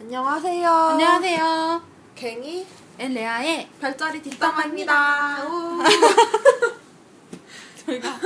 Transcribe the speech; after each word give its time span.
안녕하세요. 0.00 0.68
안녕하세요. 0.70 1.82
괭이 2.14 2.66
and 2.98 3.24
레아의 3.24 3.68
별자리 3.80 4.22
뒷담화입니다. 4.22 5.44
우. 5.46 5.82
저희가 7.86 8.18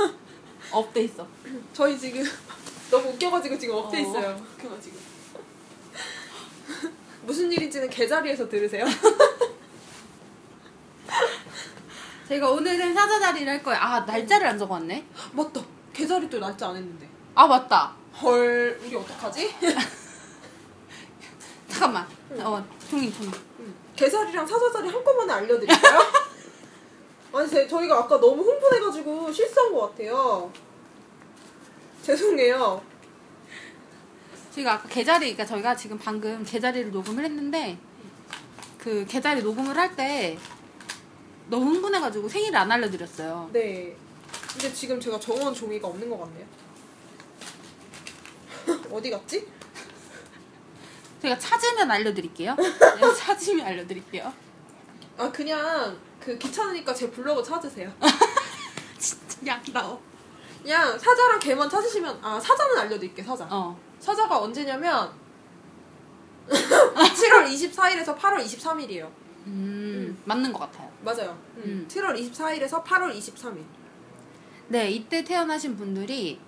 up돼 0.71 1.01
있어. 1.03 1.25
저희 1.73 1.97
지금 1.97 2.23
너무 2.91 3.09
웃겨가지고 3.09 3.57
지금 3.57 3.75
up돼 3.75 3.97
어. 3.97 4.01
있어요. 4.01 4.41
웃겨가지고. 4.57 4.97
무슨 7.23 7.51
일인지는 7.51 7.89
게자리에서 7.89 8.47
들으세요. 8.49 8.85
저희가 12.27 12.49
오늘은 12.49 12.93
사자 12.93 13.19
자리를 13.19 13.51
할 13.51 13.63
거예요. 13.63 13.79
아 13.81 13.99
날짜를 14.01 14.47
안 14.47 14.57
적어왔네. 14.57 15.05
맞다. 15.33 15.61
게자리 15.93 16.29
또 16.29 16.39
날짜 16.39 16.69
안 16.69 16.75
했는데. 16.77 17.07
아 17.35 17.47
맞다. 17.47 17.93
헐, 18.21 18.79
우리 18.83 18.95
어떡하지? 18.95 19.55
잠깐만. 21.79 22.05
어 22.45 22.67
종이 22.89 23.11
종이. 23.13 23.29
음, 23.59 23.73
개자리랑 23.95 24.45
사자자리 24.45 24.89
한꺼번에 24.89 25.31
알려드릴까요? 25.31 25.99
아니, 27.31 27.49
제, 27.49 27.65
저희가 27.67 27.99
아까 27.99 28.19
너무 28.19 28.41
흥분해가지고 28.43 29.31
실수한 29.31 29.73
것 29.73 29.89
같아요. 29.91 30.51
죄송해요. 32.03 32.81
저희가 34.53 34.73
아까 34.73 34.89
개자리, 34.89 35.19
그러니까 35.33 35.45
저희가 35.45 35.75
지금 35.75 35.97
방금 35.97 36.43
개자리를 36.43 36.91
녹음을 36.91 37.23
했는데 37.23 37.77
그 38.77 39.05
개자리 39.07 39.41
녹음을 39.41 39.77
할 39.77 39.95
때 39.95 40.37
너무 41.47 41.71
흥분해가지고 41.71 42.27
생일을 42.29 42.57
안 42.57 42.71
알려드렸어요. 42.71 43.49
네. 43.53 43.95
근데 44.51 44.73
지금 44.73 44.99
제가 44.99 45.19
정원 45.19 45.53
종이가 45.53 45.87
없는 45.87 46.09
것 46.09 46.19
같네요. 46.19 46.45
어디 48.91 49.09
갔지? 49.09 49.47
제가 51.21 51.37
찾으면 51.37 51.89
알려드릴게요. 51.91 52.55
네, 52.55 53.13
찾으면 53.15 53.65
알려드릴게요. 53.65 54.31
아 55.17 55.31
그냥 55.31 55.97
그 56.19 56.37
귀찮으니까 56.37 56.93
제 56.93 57.09
블로그 57.11 57.43
찾으세요. 57.43 57.91
진짜 58.97 59.37
약다워. 59.45 60.01
그냥 60.61 60.97
사자랑 60.97 61.39
개만 61.39 61.69
찾으시면 61.69 62.19
아 62.21 62.39
사자는 62.39 62.77
알려드릴게 62.77 63.23
사자. 63.23 63.47
어. 63.49 63.77
사자가 63.99 64.39
언제냐면 64.39 65.11
7월 66.49 67.47
24일에서 67.47 68.17
8월 68.17 68.43
23일이에요. 68.43 69.09
음, 69.45 70.21
맞는 70.25 70.53
것 70.53 70.59
같아요. 70.59 70.89
맞아요. 71.01 71.37
음. 71.57 71.63
음. 71.65 71.87
7월 71.89 72.15
24일에서 72.17 72.83
8월 72.83 73.13
23일. 73.15 73.63
네, 74.69 74.89
이때 74.91 75.23
태어나신 75.23 75.75
분들이 75.75 76.39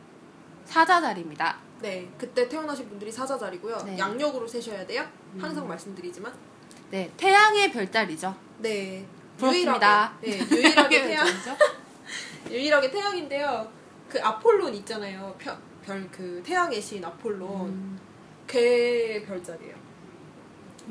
사자자리입니다. 0.65 1.57
네, 1.81 2.07
그때 2.17 2.47
태어나신 2.47 2.87
분들이 2.89 3.11
사자자리고요. 3.11 3.77
네. 3.85 3.97
양력으로 3.97 4.47
세셔야 4.47 4.85
돼요. 4.85 5.05
항상 5.39 5.63
음. 5.65 5.69
말씀드리지만. 5.69 6.31
네, 6.91 7.11
태양의 7.17 7.71
별자리죠. 7.71 8.35
네. 8.59 9.05
부럽습니다. 9.37 10.13
유일하게, 10.23 10.45
네, 10.45 10.55
유일하게 10.55 11.01
태양. 11.07 11.27
유일하게 12.49 12.91
태양인데요. 12.91 13.71
그 14.09 14.19
아폴론 14.21 14.73
있잖아요. 14.75 15.35
별 15.39 15.57
그 16.11 16.41
태양의 16.45 16.79
신 16.81 17.03
아폴론. 17.03 17.67
음, 17.67 17.99
걔 18.47 19.23
별자리예요. 19.25 19.75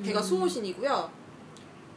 걔가 0.05 0.21
음. 0.21 0.23
수호신이고요. 0.25 1.11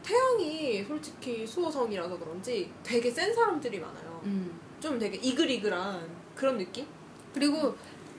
태양이 0.02 0.84
솔직히 0.84 1.46
수호성이라서 1.46 2.18
그런지 2.18 2.70
되게 2.82 3.10
센 3.10 3.34
사람들이 3.34 3.80
많아요. 3.80 4.20
음. 4.24 4.60
좀 4.80 4.98
되게 4.98 5.16
이글이글한 5.16 6.08
그런 6.34 6.58
느낌? 6.58 6.86
그리고 7.32 7.74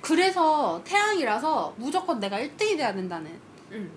그래서 0.06 0.80
태양이라서 0.86 1.74
무조건 1.78 2.20
내가 2.20 2.38
1등이 2.40 2.78
돼야 2.78 2.94
된다는 2.94 3.40
응. 3.72 3.90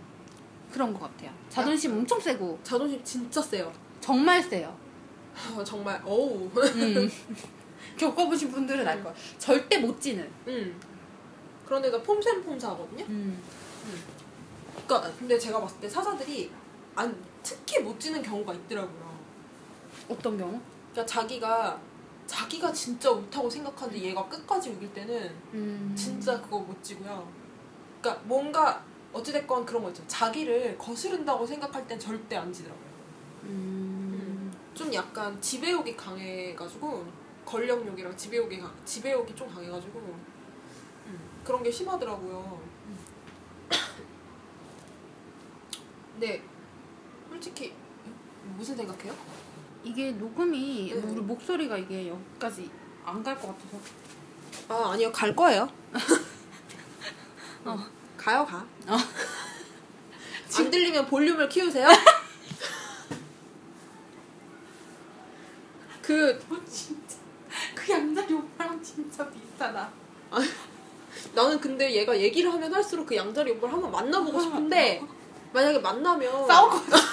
그런 0.73 0.95
것 0.95 1.01
같아요. 1.01 1.31
자존심 1.51 1.93
엄청 1.93 2.19
세고 2.19 2.59
자존심 2.63 3.05
진짜 3.05 3.43
세요. 3.43 3.71
정말 4.01 4.43
세요. 4.43 4.75
아, 5.37 5.63
정말 5.63 6.01
어우. 6.07 6.51
음. 6.57 7.11
겪어보신 7.99 8.51
분들은 8.51 8.89
알 8.89 9.03
거예요. 9.03 9.15
절대 9.37 9.77
못 9.79 10.01
지는. 10.01 10.27
응. 10.47 10.75
그런데도 11.67 12.03
폼샘폼사거든요. 12.03 13.05
음. 13.05 13.43
그러니까 14.87 15.13
근데 15.19 15.39
제가 15.39 15.61
봤을 15.61 15.79
때 15.79 15.89
사자들이 15.91 16.51
안 16.95 17.15
특히 17.43 17.81
못 17.81 18.01
지는 18.01 18.23
경우가 18.23 18.55
있더라고요. 18.55 19.19
어떤 20.09 20.39
경우? 20.39 20.59
그러니까 20.93 21.05
자기가 21.05 21.79
자기가 22.29 22.71
진짜 22.73 23.11
옳다고 23.11 23.49
생각하는데 23.51 24.01
얘가 24.01 24.29
끝까지 24.29 24.71
우길 24.71 24.93
때는 24.93 25.35
음. 25.55 25.93
진짜 25.97 26.41
그거 26.41 26.61
못 26.61 26.81
지고요. 26.85 27.27
그러니까 28.01 28.23
뭔가 28.29 28.85
어찌됐건 29.13 29.65
그런 29.65 29.83
거 29.83 29.89
있죠. 29.89 30.07
자기를 30.07 30.77
거스른다고 30.79 31.45
생각할 31.47 31.89
땐 31.89 31.99
절대 31.99 32.37
안 32.37 32.53
지더라고요. 32.53 32.87
음. 33.45 34.53
좀 34.75 34.93
약간 34.95 35.41
지배욕이 35.41 35.97
강해가지고 35.97 37.07
권력욕이랑 37.47 38.15
지배욕이 38.17 38.59
강- 38.61 38.77
지배욕이 38.85 39.35
좀 39.35 39.49
강해가지고 39.49 39.99
음, 39.99 41.21
그런 41.43 41.63
게 41.63 41.71
심하더라고요. 41.71 42.61
네, 46.21 46.43
솔직히 47.31 47.73
무슨 48.57 48.77
생각해요? 48.77 49.15
이게 49.85 50.13
녹음이 50.13 50.93
네. 50.95 51.01
우리 51.01 51.21
목소리가 51.21 51.77
이게 51.79 52.09
여기까지 52.09 52.71
안 53.05 53.23
갈 53.23 53.37
것 53.39 53.49
같아서 53.49 53.79
아 54.69 54.93
아니요 54.93 55.11
갈 55.13 55.35
거예요. 55.35 55.69
어. 57.65 57.79
가요 58.17 58.45
가. 58.45 58.59
어. 58.87 58.97
안 60.59 60.71
들리면 60.71 61.07
볼륨을 61.07 61.49
키우세요. 61.49 61.89
그 66.03 66.39
진짜 66.71 67.17
그 67.75 67.93
양다리 67.93 68.35
오빠랑 68.35 68.83
진짜 68.83 69.29
비슷하다. 69.31 69.91
나는 71.35 71.61
근데 71.61 71.93
얘가 71.95 72.19
얘기를 72.19 72.53
하면 72.53 72.73
할수록 72.75 73.07
그 73.07 73.17
양자리 73.17 73.53
오빠를 73.53 73.75
한번 73.75 73.91
만나보고 73.91 74.41
싶은데 74.41 75.03
만약에 75.53 75.79
만나면 75.79 76.47
싸울 76.47 76.71
것 76.71 76.85
같아. 76.87 77.07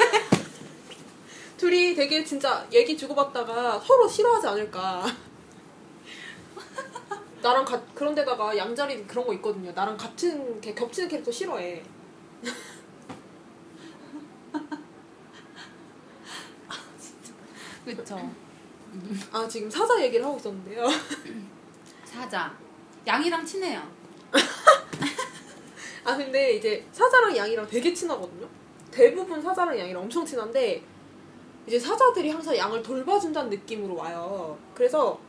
둘이 1.58 1.96
되게 1.96 2.24
진짜 2.24 2.66
얘기 2.72 2.96
주고받다가 2.98 3.80
서로 3.80 4.08
싫어하지 4.08 4.48
않을까. 4.48 5.06
나랑 7.42 7.64
가, 7.64 7.80
그런 7.94 8.16
데다가 8.16 8.58
양자리 8.58 9.06
그런 9.06 9.26
거 9.26 9.34
있거든요. 9.36 9.72
나랑 9.72 9.96
같은 9.98 10.60
걔 10.60 10.74
겹치는 10.74 11.08
캐릭터 11.08 11.32
싫어해. 11.32 11.84
그쵸. 17.86 18.20
아 19.32 19.48
지금 19.48 19.70
사자 19.70 20.02
얘기를 20.02 20.26
하고 20.26 20.38
있었는데요. 20.38 20.88
사자. 22.04 22.52
양이랑 23.06 23.46
친해요. 23.46 23.88
아 26.04 26.18
근데 26.18 26.54
이제 26.54 26.84
사자랑 26.92 27.38
양이랑 27.38 27.68
되게 27.68 27.94
친하거든요. 27.94 28.48
대부분 28.92 29.42
사자랑 29.42 29.78
양이랑 29.78 30.02
엄청 30.04 30.26
친한데 30.26 30.84
이제 31.68 31.80
사자들이 31.80 32.30
항상 32.30 32.56
양을 32.56 32.84
돌봐준다는 32.84 33.50
느낌으로 33.50 33.96
와요. 33.96 34.58
그래서 34.74 35.20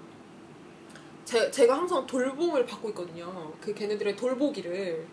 제, 1.25 1.51
제가 1.51 1.77
항상 1.77 2.07
돌봄을 2.07 2.67
받고 2.67 2.91
있거든요. 2.91 3.53
그 3.61 3.75
걔네들의 3.75 4.17
돌보기를. 4.17 5.07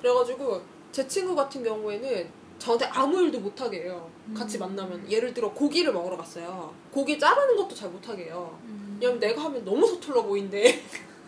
그래가지고 0.00 0.62
제 0.92 1.06
친구 1.06 1.34
같은 1.34 1.62
경우에는 1.62 2.30
저한테 2.58 2.84
아무 2.86 3.20
일도 3.22 3.40
못하게 3.40 3.84
해요. 3.84 4.10
같이 4.34 4.58
음. 4.58 4.60
만나면 4.60 5.10
예를 5.10 5.34
들어 5.34 5.52
고기를 5.52 5.92
먹으러 5.92 6.16
갔어요. 6.16 6.72
고기 6.90 7.18
자르는 7.18 7.56
것도 7.56 7.74
잘 7.74 7.88
못하게 7.90 8.24
해요. 8.24 8.58
왜냐면 9.00 9.18
내가 9.18 9.44
하면 9.44 9.64
너무 9.64 9.86
서툴러 9.86 10.22
보이는데 10.22 10.82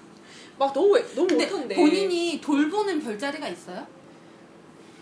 막 0.58 0.72
너무 0.72 0.98
너무 1.14 1.34
못한데 1.34 1.74
본인이 1.74 2.40
돌보는 2.40 3.02
별자리가 3.02 3.48
있어요? 3.48 3.86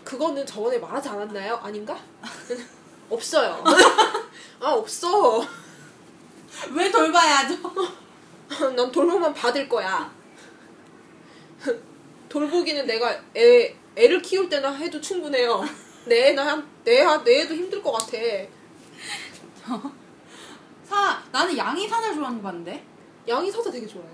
그거는 0.03 0.45
저번에 0.45 0.77
말하지 0.79 1.09
않았나요? 1.09 1.55
아닌가? 1.55 1.97
없어요. 3.09 3.63
아 4.61 4.73
없어. 4.73 5.41
왜 6.71 6.91
돌봐야죠? 6.91 7.55
난 8.75 8.89
돌보만 8.93 9.33
받을 9.33 9.67
거야. 9.67 10.13
돌보기는 12.29 12.85
내가 12.85 13.19
애 13.35 13.75
애를 13.95 14.21
키울 14.21 14.47
때나 14.47 14.71
해도 14.71 15.01
충분해요. 15.01 15.63
내나내 16.05 16.63
내 16.83 17.41
애도 17.41 17.55
힘들 17.55 17.81
것 17.81 17.91
같아. 17.91 18.17
사 20.83 21.23
나는 21.31 21.57
양이 21.57 21.87
사자 21.87 22.13
좋아하는 22.13 22.37
거 22.37 22.43
봤는데. 22.43 22.85
양이 23.27 23.51
사자 23.51 23.71
되게 23.71 23.87
좋아해. 23.87 24.07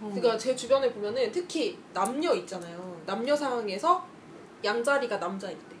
어. 0.00 0.10
그러니까 0.14 0.38
제 0.38 0.56
주변에 0.56 0.90
보면은 0.92 1.30
특히 1.30 1.78
남녀 1.92 2.34
있잖아요. 2.34 3.02
남녀 3.04 3.36
상황에서 3.36 4.06
양자리가 4.64 5.18
남자일 5.18 5.58
때 5.68 5.75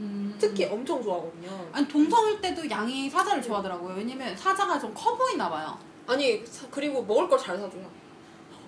음. 0.00 0.34
특히 0.38 0.64
엄청 0.66 1.02
좋아하거든요. 1.02 1.68
아니 1.72 1.86
동성일 1.88 2.40
때도 2.40 2.68
양이 2.70 3.08
사자를 3.10 3.42
좋아하더라고요. 3.42 3.94
왜냐면 3.96 4.36
사자가 4.36 4.78
좀 4.78 4.92
커 4.94 5.14
보이나 5.16 5.48
봐요. 5.50 5.76
아니 6.06 6.44
사- 6.46 6.66
그리고 6.70 7.02
먹을 7.02 7.28
걸 7.28 7.38
잘 7.38 7.56
사줘요. 7.58 7.88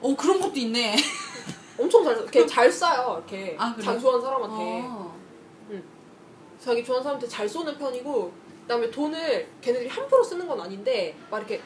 어 0.00 0.14
그런 0.16 0.40
것도 0.40 0.54
있네. 0.58 0.94
엄청 1.78 2.04
잘, 2.04 2.14
사- 2.14 2.22
이렇게 2.22 2.46
잘 2.46 2.70
싸요. 2.70 3.16
이렇게 3.26 3.56
아, 3.58 3.72
그래요? 3.74 3.84
장수한 3.84 4.20
사람한테. 4.20 4.54
어. 4.86 5.14
자기 6.60 6.82
좋아하는 6.84 7.02
사람한테 7.02 7.28
잘 7.28 7.48
쏘는 7.48 7.76
편이고 7.76 8.32
그다음에 8.62 8.90
돈을 8.90 9.48
걔네들이 9.60 9.88
함부로 9.88 10.22
쓰는 10.24 10.46
건 10.46 10.58
아닌데 10.60 11.14
막 11.30 11.38
이렇게 11.38 11.60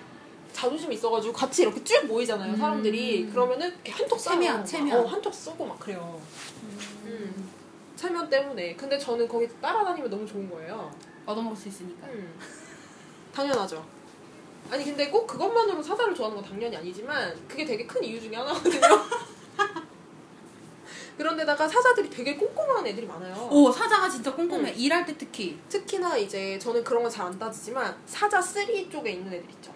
자존심이 0.52 0.94
있어가지고 0.96 1.32
같이 1.32 1.62
이렇게 1.62 1.84
쭉 1.84 2.06
모이잖아요 2.06 2.56
사람들이 2.56 3.25
음. 3.25 3.31
그러면은 3.31 3.69
이렇게 3.69 3.93
한쪽 3.93 4.19
쏴요. 4.19 4.25
체면, 4.25 4.56
막. 4.58 4.64
체면. 4.66 4.99
어, 4.99 5.06
한쪽 5.06 5.32
쏘고 5.32 5.66
막 5.66 5.78
그래요 5.78 6.20
음. 6.62 6.78
체면 7.99 8.31
때문에 8.31 8.77
근데 8.77 8.97
저는 8.97 9.27
거기 9.27 9.49
따라다니면 9.61 10.09
너무 10.09 10.25
좋은 10.25 10.49
거예요 10.49 10.89
얻어먹을 11.27 11.56
수 11.56 11.67
있으니까. 11.69 12.06
음. 12.06 12.39
당연하죠 13.35 13.85
아니 14.71 14.85
근데 14.85 15.11
꼭 15.11 15.27
그것만으로 15.27 15.83
사자를 15.83 16.15
좋아하는 16.15 16.41
건 16.41 16.49
당연히 16.49 16.77
아니지만 16.77 17.35
그게 17.49 17.65
되게 17.65 17.85
큰 17.87 18.05
이유 18.05 18.21
중에 18.21 18.37
하나거든요 18.37 18.81
그런데다가 21.19 21.67
사자들이 21.67 22.09
되게 22.09 22.37
꼼꼼한 22.37 22.87
애들이 22.87 23.05
많아요 23.06 23.49
오 23.50 23.73
사자가 23.73 24.09
진짜 24.09 24.33
꼼꼼해. 24.33 24.71
음. 24.71 24.75
일할 24.77 25.05
때 25.05 25.17
특히 25.19 25.59
특히나 25.69 26.17
이제 26.17 26.56
저는 26.59 26.85
그런 26.85 27.03
건 27.03 27.11
잘 27.11 27.27
안 27.27 27.37
따지지만 27.39 27.97
사자 28.06 28.41
3 28.41 28.89
쪽에 28.89 29.11
있는 29.11 29.33
애들 29.33 29.51
있죠. 29.51 29.75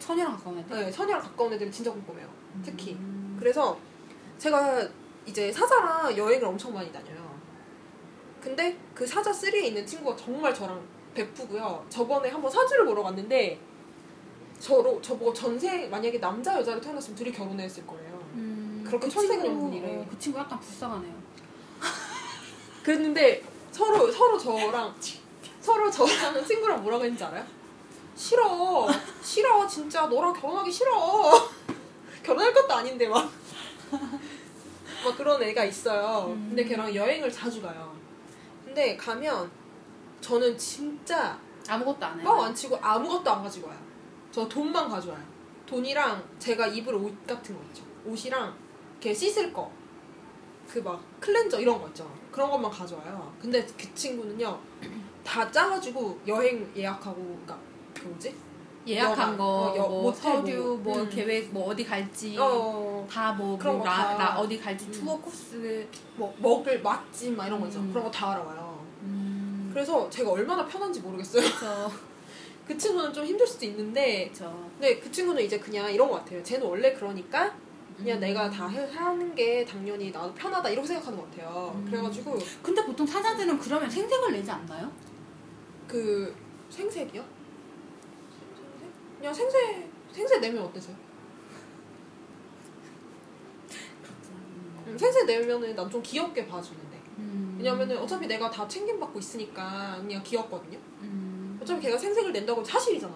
천이랑 0.00 0.36
가까운 0.36 0.58
애들. 0.58 0.76
네, 0.86 0.90
선이랑 0.90 1.22
가까운 1.22 1.52
애들은 1.52 1.70
진짜 1.70 1.92
꼼꼼해요. 1.92 2.28
특히. 2.64 2.94
음. 2.94 3.36
그래서 3.38 3.78
제가 4.38 4.88
이제 5.24 5.52
사자랑 5.52 6.16
여행을 6.16 6.44
엄청 6.44 6.74
많이 6.74 6.90
다녀요. 6.92 7.21
근데 8.42 8.76
그 8.92 9.06
사자 9.06 9.30
3에 9.30 9.54
있는 9.66 9.86
친구가 9.86 10.16
정말 10.16 10.52
저랑 10.52 10.82
베프고요. 11.14 11.86
저번에 11.88 12.28
한번 12.28 12.50
사주를 12.50 12.84
보러 12.84 13.02
갔는데 13.04 13.58
저로 14.58 15.00
저보고 15.00 15.32
전생 15.32 15.88
만약에 15.88 16.18
남자 16.18 16.58
여자로 16.58 16.80
태어났으면 16.80 17.16
둘이 17.16 17.30
결혼했을 17.30 17.86
거예요. 17.86 18.12
음, 18.34 18.82
그렇게 18.84 19.06
그 19.06 19.12
천생연분이래. 19.12 19.96
어, 19.96 20.06
그 20.10 20.18
친구 20.18 20.38
약간 20.40 20.58
불쌍하네요. 20.58 21.14
그랬는데 22.82 23.42
서로 23.70 24.10
서로 24.10 24.36
저랑 24.38 24.94
서로 25.60 25.88
저랑 25.90 26.44
친구랑 26.44 26.82
뭐라고 26.82 27.04
했는지 27.04 27.22
알아요? 27.22 27.44
싫어 28.16 28.88
싫어 29.22 29.66
진짜 29.66 30.06
너랑 30.06 30.32
결혼하기 30.32 30.70
싫어 30.70 31.32
결혼할 32.22 32.52
것도 32.52 32.74
아닌데 32.74 33.06
막 33.06 33.30
막 35.04 35.16
그런 35.16 35.42
애가 35.42 35.64
있어요. 35.64 36.28
음. 36.28 36.46
근데 36.50 36.64
걔랑 36.64 36.94
여행을 36.94 37.30
자주 37.32 37.60
가요. 37.60 38.01
근데 38.72 38.96
가면 38.96 39.50
저는 40.22 40.56
진짜 40.56 41.38
아무것도 41.68 42.06
안 42.06 42.18
해요. 42.18 42.26
뻥안 42.26 42.54
치고 42.54 42.78
아무것도 42.80 43.30
안 43.30 43.42
가지고 43.42 43.68
와요. 43.68 43.78
저 44.30 44.48
돈만 44.48 44.88
가져와요. 44.88 45.22
돈이랑 45.66 46.24
제가 46.38 46.66
입을 46.68 46.94
옷 46.94 47.26
같은 47.26 47.54
거 47.54 47.62
있죠. 47.66 47.82
옷이랑 48.06 48.54
걔 48.98 49.12
씻을 49.12 49.52
거. 49.52 49.70
그 50.66 50.78
막 50.82 51.02
클렌저 51.20 51.60
이런 51.60 51.78
거 51.82 51.86
있잖아. 51.88 52.08
그런 52.30 52.50
것만 52.50 52.70
가져와요. 52.70 53.30
근데 53.38 53.62
그 53.78 53.94
친구는요. 53.94 54.58
다 55.22 55.50
짜가지고 55.52 56.18
여행 56.26 56.72
예약하고 56.74 57.16
그니까 57.22 57.58
그 57.94 58.06
뭐지? 58.08 58.34
예약한 58.86 59.34
여가, 59.34 59.36
거, 59.36 59.44
어, 59.44 59.76
여- 59.76 59.86
뭐 59.88 60.02
모텔 60.04 60.22
서류, 60.32 60.62
뭐, 60.82 60.94
뭐 60.94 61.02
음. 61.02 61.08
계획, 61.10 61.52
뭐 61.52 61.68
어디 61.68 61.84
갈지 61.84 62.36
어, 62.36 63.06
다뭐 63.08 63.56
그런 63.56 63.76
뭐거 63.76 63.88
나, 63.88 63.96
다. 64.08 64.18
나 64.18 64.38
어디 64.40 64.58
갈지 64.58 64.86
음. 64.86 64.90
투어 64.90 65.16
코스. 65.20 65.86
뭐 66.16 66.34
먹을 66.38 66.80
맛집 66.82 67.34
막 67.36 67.46
이런 67.46 67.60
거 67.60 67.66
있잖아. 67.66 67.84
음. 67.84 67.90
그런 67.92 68.04
거 68.06 68.10
다 68.10 68.32
알아와요. 68.32 68.61
음. 69.72 69.74
그래서 69.74 70.08
제가 70.10 70.30
얼마나 70.30 70.66
편한지 70.66 71.00
모르겠어요. 71.00 71.42
그렇죠. 71.42 71.92
그 72.66 72.76
친구는 72.78 73.12
좀 73.12 73.24
힘들 73.24 73.46
수도 73.46 73.66
있는데 73.66 74.26
그렇죠. 74.26 74.70
근데 74.78 74.98
그 75.00 75.10
친구는 75.10 75.42
이제 75.42 75.58
그냥 75.58 75.92
이런 75.92 76.08
것 76.08 76.16
같아요. 76.16 76.42
쟤는 76.42 76.66
원래 76.66 76.92
그러니까 76.92 77.54
그냥 77.96 78.18
음. 78.18 78.20
내가 78.20 78.48
다 78.50 78.68
해- 78.68 78.88
하는 78.90 79.34
게 79.34 79.64
당연히 79.64 80.10
나도 80.10 80.32
편하다 80.34 80.68
이렇게 80.70 80.86
생각하는 80.88 81.18
것 81.18 81.30
같아요. 81.30 81.72
음. 81.74 81.84
그래가지고 81.90 82.38
근데 82.62 82.84
보통 82.84 83.06
사자들은 83.06 83.58
그러면 83.58 83.90
생색을 83.90 84.32
내지 84.32 84.50
않나요? 84.50 84.90
그 85.88 86.34
생색이요? 86.70 87.22
생색? 88.54 89.18
그냥 89.18 89.34
생색 89.34 89.90
생색 90.12 90.40
내면 90.40 90.62
어때서요? 90.64 90.96
음, 94.86 94.96
생색 94.98 95.26
내면은 95.26 95.74
난 95.74 95.88
좀 95.90 96.02
귀엽게 96.02 96.46
봐주는데 96.46 96.96
음. 97.18 97.51
왜냐면은 97.62 97.96
어차피 97.96 98.26
내가 98.26 98.50
다 98.50 98.66
챙김받고 98.66 99.18
있으니까 99.20 99.96
그냥 100.00 100.20
귀엽거든요. 100.24 100.76
음. 101.02 101.58
어차피 101.62 101.80
걔가 101.82 101.96
생색을 101.96 102.32
낸다고 102.32 102.60
하면 102.60 102.64
사실이잖아. 102.64 103.12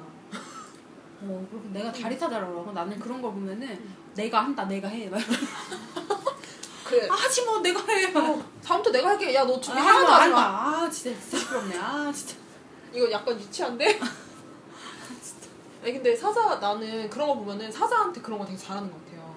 어, 1.23 1.47
그렇게 1.51 1.69
내가 1.71 1.91
다리 1.91 2.17
사자라고 2.17 2.61
하고 2.61 2.71
나는 2.71 2.97
그런 3.01 3.21
걸 3.21 3.33
보면은 3.33 3.67
음. 3.69 3.97
내가 4.15 4.45
한다, 4.45 4.65
내가 4.67 4.87
해. 4.87 5.09
막 5.09 5.19
그래. 6.85 7.09
아, 7.11 7.15
하지 7.15 7.45
뭐 7.45 7.59
내가 7.59 7.83
해. 7.93 8.07
막. 8.13 8.25
어, 8.25 8.43
다음부터 8.65 8.93
내가 8.93 9.09
할게. 9.09 9.35
야너 9.35 9.57
아, 9.57 9.61
준비 9.61 9.81
하지 9.81 9.91
하나도 9.91 10.07
마, 10.13 10.21
하지 10.21 10.31
마. 10.31 10.37
마. 10.41 10.85
아, 10.85 10.91
진짜 10.91 11.21
진짜 11.21 11.39
시끄럽네. 11.39 11.77
아, 11.79 12.13
진짜. 12.15 12.37
이거 12.93 13.11
약간 13.11 13.39
유치한데? 13.41 13.99
아니 15.83 15.93
근데 15.93 16.15
사자 16.15 16.57
나는 16.61 17.11
그런 17.11 17.27
거 17.29 17.35
보면은 17.35 17.71
사자한테 17.71 18.21
그런 18.21 18.39
거 18.39 18.45
되게 18.47 18.57
잘하는 18.57 18.91
것 18.91 19.05
같아요. 19.05 19.35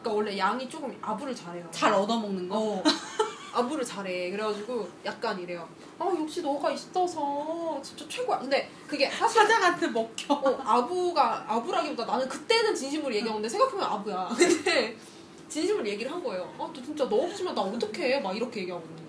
그러니까 0.00 0.12
원래 0.16 0.38
양이 0.38 0.66
조금 0.68 0.96
아부를 1.02 1.34
잘해요. 1.34 1.68
잘 1.70 1.92
얻어먹는 1.92 2.48
거. 2.48 2.56
어. 2.58 2.82
아부를 3.52 3.84
잘해. 3.84 4.30
그래가지고 4.30 4.88
약간 5.04 5.38
이래요. 5.40 5.68
아 5.98 6.06
역시 6.18 6.42
너가 6.42 6.70
있어서 6.70 7.80
진짜 7.82 8.06
최고야. 8.08 8.38
근데 8.38 8.70
그게 8.86 9.08
사실 9.10 9.42
사자한테 9.42 9.88
먹혀. 9.88 10.34
어, 10.34 10.60
아부가 10.64 11.44
아부라기보다 11.48 12.04
나는 12.04 12.28
그때는 12.28 12.74
진심으로 12.74 13.14
얘기하는데 13.14 13.48
생각하면 13.48 13.84
아부야. 13.84 14.28
근데 14.36 14.96
진심으로 15.48 15.86
얘기를 15.86 16.10
한 16.10 16.22
거예요. 16.22 16.44
아, 16.58 16.70
너 16.72 16.72
진짜 16.72 17.08
너 17.08 17.16
없으면 17.16 17.54
나 17.54 17.62
어떡해? 17.62 18.20
막 18.20 18.36
이렇게 18.36 18.60
얘기하거든요. 18.60 19.00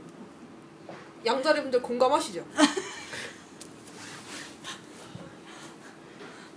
양자리 1.26 1.62
분들 1.62 1.82
공감하시죠? 1.82 2.44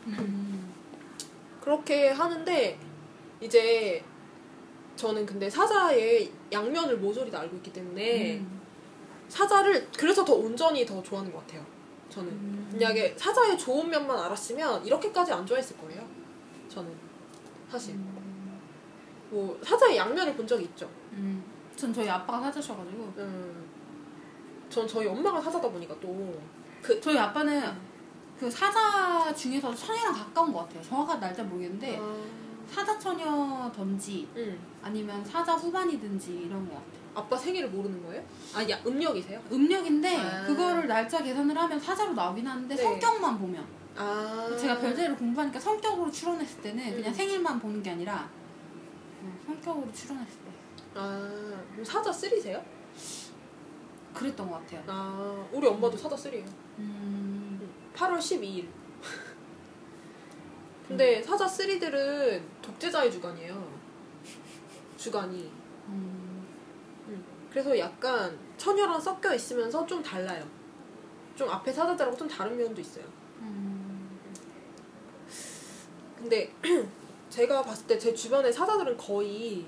음. 0.07 0.75
그렇게 1.61 2.11
하는데 2.11 2.79
이제 3.41 4.05
저는 4.97 5.27
근데 5.27 5.51
사자의 5.51 6.31
양면을 6.55 6.97
모조리 6.99 7.31
다 7.31 7.41
알고 7.41 7.57
있기 7.57 7.73
때문에 7.73 8.39
음. 8.39 8.61
사자를 9.29 9.89
그래서 9.97 10.25
더 10.25 10.35
온전히 10.35 10.87
더 10.87 11.03
좋아하는 11.03 11.33
것 11.33 11.41
같아요. 11.41 11.65
저는 12.09 12.29
음. 12.29 12.71
만약에 12.73 13.15
사자의 13.17 13.59
좋은 13.59 13.91
면만 13.91 14.19
알았으면 14.19 14.87
이렇게까지 14.87 15.33
안 15.33 15.45
좋아했을 15.45 15.77
거예요. 15.79 16.07
저는 16.69 16.93
사실 17.71 17.97
뭐 19.31 19.59
사자의 19.63 19.97
양면을 19.97 20.35
본 20.37 20.47
적이 20.47 20.65
있죠. 20.65 20.89
음. 21.13 21.45
전 21.77 21.93
저희 21.93 22.09
아빠가 22.09 22.41
사자셔가지고 22.41 23.13
음, 23.19 23.69
전 24.71 24.87
저희 24.87 25.09
엄마가 25.09 25.41
사자다 25.41 25.69
보니까 25.69 25.95
또 26.01 26.41
저희 27.01 27.19
아빠는 27.19 27.63
그 28.39 28.51
사자 28.51 29.33
중에서 29.35 29.75
처녀랑 29.75 30.13
가까운 30.13 30.53
것 30.53 30.61
같아요. 30.61 30.83
정확한 30.83 31.19
날짜 31.19 31.43
모르겠는데 31.43 31.99
아, 32.01 32.17
사자 32.69 32.99
처녀던지 32.99 34.29
음, 34.37 34.59
아니면 34.83 35.25
사자 35.25 35.55
후반이든지 35.55 36.45
이런 36.47 36.69
것 36.69 36.75
같아요. 36.75 37.05
아빠 37.15 37.37
생일을 37.37 37.69
모르는 37.71 38.03
거예요? 38.03 38.23
아, 38.55 38.69
야 38.69 38.81
음력이세요? 38.85 39.41
음력인데 39.51 40.17
아. 40.17 40.47
그거를 40.47 40.87
날짜 40.87 41.23
계산을 41.23 41.57
하면 41.57 41.79
사자로 41.79 42.13
나오긴 42.13 42.47
하는데 42.47 42.75
네. 42.75 42.83
성격만 42.83 43.39
보면 43.39 43.65
아, 43.97 44.57
제가 44.59 44.81
별제를 44.81 45.17
공부하니까 45.17 45.61
성격으로 45.61 46.11
추론했을 46.11 46.61
때는 46.63 46.85
음. 46.85 46.97
그냥 46.97 47.15
생일만 47.15 47.61
보는 47.61 47.83
게 47.83 47.91
아니라 47.91 48.29
음, 49.23 49.39
성격으로 49.47 49.93
추론했을 49.93 50.39
때 50.41 50.51
아, 50.97 51.63
그럼 51.73 51.85
사자 51.85 52.11
3세요? 52.11 52.63
그랬던 54.13 54.49
것 54.49 54.61
같아요. 54.61 54.83
아, 54.87 55.47
우리 55.53 55.67
엄마도 55.67 55.97
사자 55.97 56.15
3예요. 56.15 56.45
음, 56.79 57.69
8월 57.95 58.19
12일. 58.19 58.67
근데 60.87 61.23
사자 61.23 61.47
3들은 61.47 62.43
독재자의 62.65 63.13
주간이에요. 63.13 63.79
주간이. 64.97 65.53
음, 65.89 66.47
그래서 67.51 67.79
약간 67.79 68.39
처녀랑 68.57 68.99
섞여 69.01 69.35
있으면서 69.35 69.87
좀 69.87 70.03
달라요. 70.03 70.45
좀 71.37 71.49
앞에 71.51 71.71
사자들하고 71.73 72.17
좀 72.17 72.27
다른 72.27 72.57
면도 72.57 72.81
있어요. 72.81 73.05
음, 73.41 74.19
근데 76.17 76.51
제가 77.29 77.63
봤을 77.63 77.87
때 77.87 77.99
제 77.99 78.15
주변의 78.15 78.53
사자들은 78.53 78.97
거의 78.97 79.67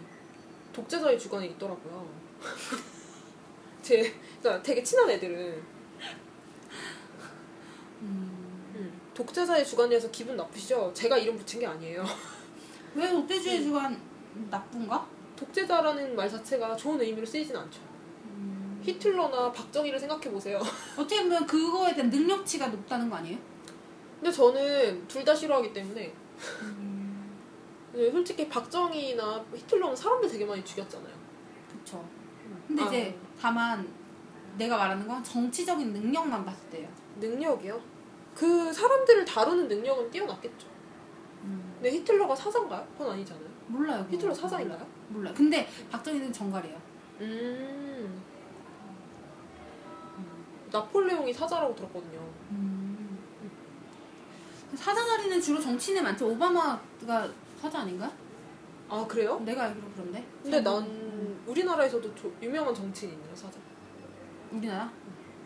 독재자의 0.72 1.18
주관에 1.18 1.46
있더라고요. 1.48 2.08
제 3.82 4.14
그러니까 4.40 4.62
되게 4.62 4.82
친한 4.82 5.10
애들은 5.10 5.62
음. 8.00 9.00
독재자의 9.14 9.64
주관이어서 9.66 10.10
기분 10.10 10.36
나쁘시죠? 10.36 10.92
제가 10.94 11.16
이름 11.18 11.36
붙인 11.36 11.60
게 11.60 11.66
아니에요. 11.66 12.04
왜 12.96 13.10
롯데주의 13.12 13.62
주간 13.62 14.00
나쁜가? 14.50 15.06
독재자라는 15.36 16.16
말 16.16 16.28
자체가 16.28 16.74
좋은 16.76 16.98
의미로 17.00 17.26
쓰이진 17.26 17.54
않죠. 17.54 17.80
음. 18.24 18.80
히틀러나 18.82 19.52
박정희를 19.52 19.98
생각해 19.98 20.30
보세요. 20.30 20.58
어떻게 20.96 21.22
보면 21.22 21.46
그거에 21.46 21.94
대한 21.94 22.08
능력치가 22.10 22.68
높다는 22.68 23.10
거 23.10 23.16
아니에요? 23.16 23.38
근데 24.18 24.32
저는 24.32 25.06
둘 25.06 25.24
다 25.24 25.34
싫어하기 25.34 25.72
때문에 25.74 26.14
음. 26.62 27.32
솔직히 27.92 28.48
박정희나 28.48 29.44
히틀러는 29.54 29.94
사람들 29.94 30.28
되게 30.30 30.44
많이 30.46 30.64
죽였잖아요. 30.64 31.14
그쵸. 31.70 32.02
근데 32.66 32.82
아. 32.82 32.86
이제 32.86 33.18
다만 33.38 33.86
내가 34.56 34.78
말하는 34.78 35.06
건 35.06 35.22
정치적인 35.22 35.92
능력만 35.92 36.44
봤을 36.46 36.70
때요. 36.70 36.88
능력이요? 37.20 37.78
그 38.34 38.72
사람들을 38.72 39.24
다루는 39.26 39.68
능력은 39.68 40.10
뛰어났겠죠. 40.10 40.66
음. 41.76 41.82
근데 41.82 41.90
히틀러가 41.96 42.34
사자인가요? 42.34 42.86
그건 42.96 43.12
아니잖아요. 43.14 43.46
몰라요. 43.68 44.06
히틀러 44.10 44.32
사자인가요? 44.34 44.86
몰라. 45.08 45.32
근데 45.34 45.68
박정희는 45.90 46.32
정갈이에요. 46.32 46.80
음. 47.20 48.22
나폴레옹이 50.70 51.32
사자라고 51.32 51.74
들었거든요. 51.74 52.18
음. 52.50 53.18
사자 54.74 55.04
자리는 55.04 55.40
주로 55.40 55.60
정치인에 55.60 56.00
많죠. 56.02 56.28
오바마가 56.28 57.28
사자 57.60 57.80
아닌가? 57.80 58.10
아 58.88 59.04
그래요? 59.08 59.38
내가 59.40 59.64
알기로 59.64 59.86
그런데. 59.94 60.24
근데 60.42 60.62
잘난 60.62 60.82
모르- 60.84 61.36
우리나라에서도 61.46 62.14
조- 62.14 62.32
유명한 62.42 62.74
정치인 62.74 63.12
있나요 63.12 63.34
사자? 63.34 63.58
우리나라? 64.50 64.90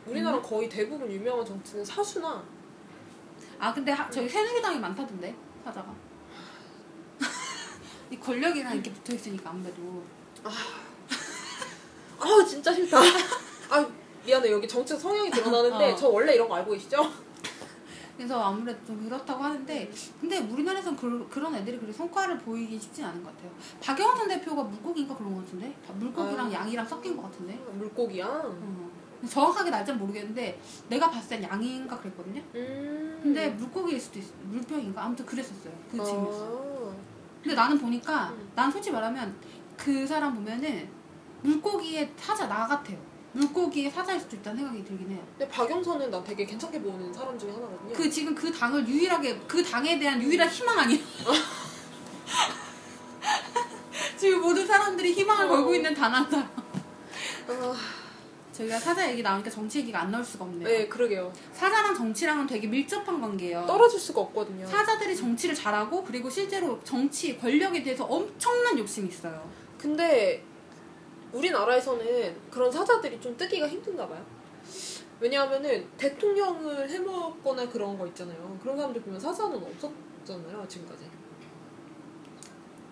우리나라 0.07 0.37
음. 0.39 0.43
거의 0.43 0.69
대부분 0.69 1.11
유명한 1.11 1.45
정치는 1.45 1.85
사수나 1.85 2.43
아 3.59 3.73
근데 3.73 3.93
하, 3.93 4.09
저기 4.11 4.29
새누리당이 4.29 4.79
많다던데 4.81 5.35
사자가. 5.65 5.95
이 8.11 8.19
권력이랑 8.19 8.75
이렇게 8.75 8.93
붙어 8.93 9.15
있으니까 9.15 9.51
아무래도. 9.51 10.03
아 10.45 10.51
진짜 12.47 12.73
싫다. 12.73 12.99
아 13.71 13.87
미안해 14.27 14.51
여기 14.51 14.67
정치 14.69 14.97
성향이 14.97 15.31
드러나는데 15.31 15.93
어. 15.93 15.97
저 15.97 16.09
원래 16.09 16.35
이런 16.35 16.49
거 16.49 16.57
알고 16.57 16.73
계시죠? 16.73 17.11
그래서 18.17 18.39
아무래도 18.39 18.79
좀 18.85 19.03
그렇다고 19.03 19.43
하는데 19.43 19.91
근데 20.21 20.39
우리나라에선 20.41 20.95
그, 20.95 21.27
그런 21.31 21.55
애들이 21.55 21.79
그렇게 21.79 21.91
성과를 21.97 22.39
보이기 22.41 22.79
쉽진 22.79 23.05
않은 23.07 23.23
것 23.25 23.35
같아요. 23.35 23.51
박영선 23.81 24.29
대표가 24.29 24.63
물고기인가 24.65 25.17
그런 25.17 25.35
것 25.35 25.45
같은데 25.45 25.75
물고기랑 25.95 26.49
아. 26.49 26.53
양이랑 26.53 26.87
섞인 26.87 27.17
것 27.17 27.23
같은데. 27.23 27.55
물고기야. 27.73 28.27
어. 28.27 28.91
정확하게 29.27 29.71
날짜는 29.71 30.01
모르겠는데 30.01 30.61
내가 30.89 31.11
봤을 31.11 31.41
땐 31.41 31.43
양인가 31.51 31.99
그랬거든요. 31.99 32.43
음. 32.55 33.21
근데 33.23 33.49
물고기일 33.51 33.99
수도 34.01 34.19
있어. 34.19 34.33
물병인가 34.45 35.03
아무튼 35.05 35.25
그랬었어요. 35.25 35.73
그 35.91 35.97
집에서. 35.97 36.67
아. 36.67 36.70
근데 37.43 37.55
나는 37.55 37.79
보니까 37.79 38.31
음. 38.31 38.51
난 38.55 38.71
솔직히 38.71 38.93
말하면 38.93 39.35
그 39.77 40.07
사람 40.07 40.35
보면은 40.35 40.89
물고기의 41.43 42.13
사자 42.17 42.47
나 42.47 42.67
같아요. 42.67 42.99
물고기의 43.33 43.91
사자일 43.91 44.21
수도 44.21 44.37
있다는 44.37 44.59
생각이 44.59 44.85
들긴 44.85 45.11
해요. 45.11 45.27
근데 45.39 45.51
박영선은 45.51 46.11
나 46.11 46.23
되게 46.23 46.45
괜찮게 46.45 46.83
보는 46.83 47.13
사람 47.13 47.39
중에 47.39 47.53
하나거든요. 47.53 47.93
그 47.95 48.11
지금 48.11 48.35
그 48.35 48.53
당을 48.53 48.87
유일하게 48.87 49.41
그 49.47 49.63
당에 49.63 49.99
대한 49.99 50.21
유일한 50.21 50.49
희망 50.49 50.81
아니야? 50.81 50.99
지금 54.19 54.43
모든 54.43 54.67
사람들이 54.67 55.13
희망을 55.13 55.47
어. 55.47 55.49
걸고 55.49 55.75
있는 55.75 55.95
단한 55.95 56.31
사람. 56.31 56.51
아, 58.61 58.63
저희가 58.63 58.79
사자 58.79 59.11
얘기 59.11 59.23
나오니까 59.23 59.49
정치 59.49 59.79
얘기가 59.79 60.01
안 60.03 60.11
나올 60.11 60.23
수가 60.23 60.45
없네요. 60.45 60.69
네 60.69 60.87
그러게요. 60.87 61.33
사자랑 61.53 61.95
정치랑은 61.95 62.47
되게 62.47 62.67
밀접한 62.67 63.21
관계예요. 63.21 63.65
떨어질 63.67 63.99
수가 63.99 64.21
없거든요. 64.23 64.67
사자들이 64.67 65.17
정치를 65.17 65.55
잘하고 65.55 66.05
그리고 66.05 66.29
실제로 66.29 66.79
정치 66.85 67.39
권력에 67.39 67.83
대해서 67.83 68.05
엄청난 68.05 68.79
욕심이 68.79 69.09
있어요. 69.09 69.49
근데 69.79 70.45
우리나라에서는 71.33 72.37
그런 72.51 72.71
사자들이 72.71 73.21
좀 73.21 73.37
뜨기가 73.37 73.67
힘든가 73.67 74.07
봐요. 74.07 74.25
왜냐하면은 75.21 75.87
대통령을 75.97 76.89
해먹거나 76.89 77.69
그런 77.69 77.97
거 77.97 78.07
있잖아요. 78.09 78.59
그런 78.63 78.77
사람들 78.77 79.03
보면 79.03 79.21
사자는 79.21 79.57
없었잖아요 79.57 80.67
지금까지. 80.69 81.05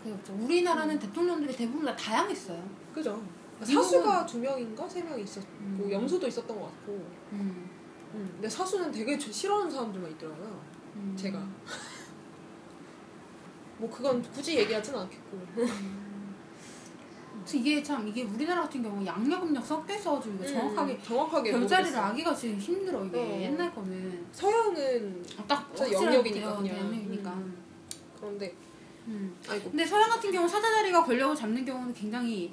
그렇죠. 0.03 0.33
우리나라는 0.41 0.99
대통령들이 0.99 1.55
대부분 1.57 1.85
다 1.85 1.97
다양했어요. 1.97 2.63
그죠? 2.95 3.21
미국은- 3.61 3.83
사수가 3.83 4.27
두 4.27 4.39
명인가 4.39 4.89
세 4.89 5.03
명 5.03 5.19
있었고 5.19 5.47
음. 5.61 5.89
염소도 5.91 6.27
있었던 6.29 6.57
것 6.59 6.67
같고. 6.67 6.93
음. 7.33 7.69
음, 8.15 8.29
근데 8.35 8.49
사수는 8.49 8.93
되게 8.93 9.19
저- 9.19 9.33
싫어하는 9.33 9.71
사람들만 9.71 10.11
있더라고요. 10.13 10.61
음. 10.97 11.15
제가. 11.17 11.45
뭐 13.79 13.89
그건 13.91 14.23
굳이 14.33 14.59
얘기하진 14.59 14.95
않겠고. 14.95 15.39
그래서 15.55 15.75
이게 17.57 17.83
참 17.83 18.07
이게 18.07 18.25
우리나라 18.25 18.63
같은 18.63 18.83
경우 18.83 19.05
양력음력 19.07 19.65
섞여 19.65 19.95
있어가지고 19.95 20.35
이거 20.35 20.47
정확하게 20.47 20.93
음, 20.95 21.03
정확하게 21.03 21.53
별자리를. 21.53 21.99
아기가 21.99 22.35
지금 22.35 22.59
힘들어 22.59 23.05
이게 23.05 23.19
어. 23.19 23.41
옛날 23.41 23.75
거는 23.75 24.27
서양은 24.33 25.23
딱 25.47 25.67
진짜 25.75 25.85
확실한 25.85 26.15
영역이니까 26.15 26.53
어, 26.53 26.57
그냥. 26.59 26.79
영역이니까. 26.79 27.43
그런데 28.19 28.55
음. 29.07 29.35
아이고 29.49 29.71
근데 29.71 29.87
서양 29.87 30.11
같은 30.11 30.33
경우 30.33 30.47
사자 30.49 30.69
자리가 30.69 31.05
권력을 31.05 31.35
잡는 31.37 31.65
경우는 31.65 31.95
굉장히 31.95 32.53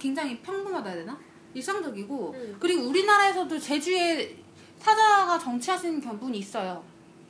굉장히 0.00 0.40
평범하다 0.40 0.88
해야 0.88 0.98
되나? 1.00 1.20
일상적이고 1.54 2.30
음. 2.34 2.56
그리고 2.58 2.88
우리나라에서도 2.88 3.58
제주에 3.58 4.36
사자가 4.78 5.38
정치하시는 5.38 6.00
분이 6.00 6.38
있어요. 6.38 6.82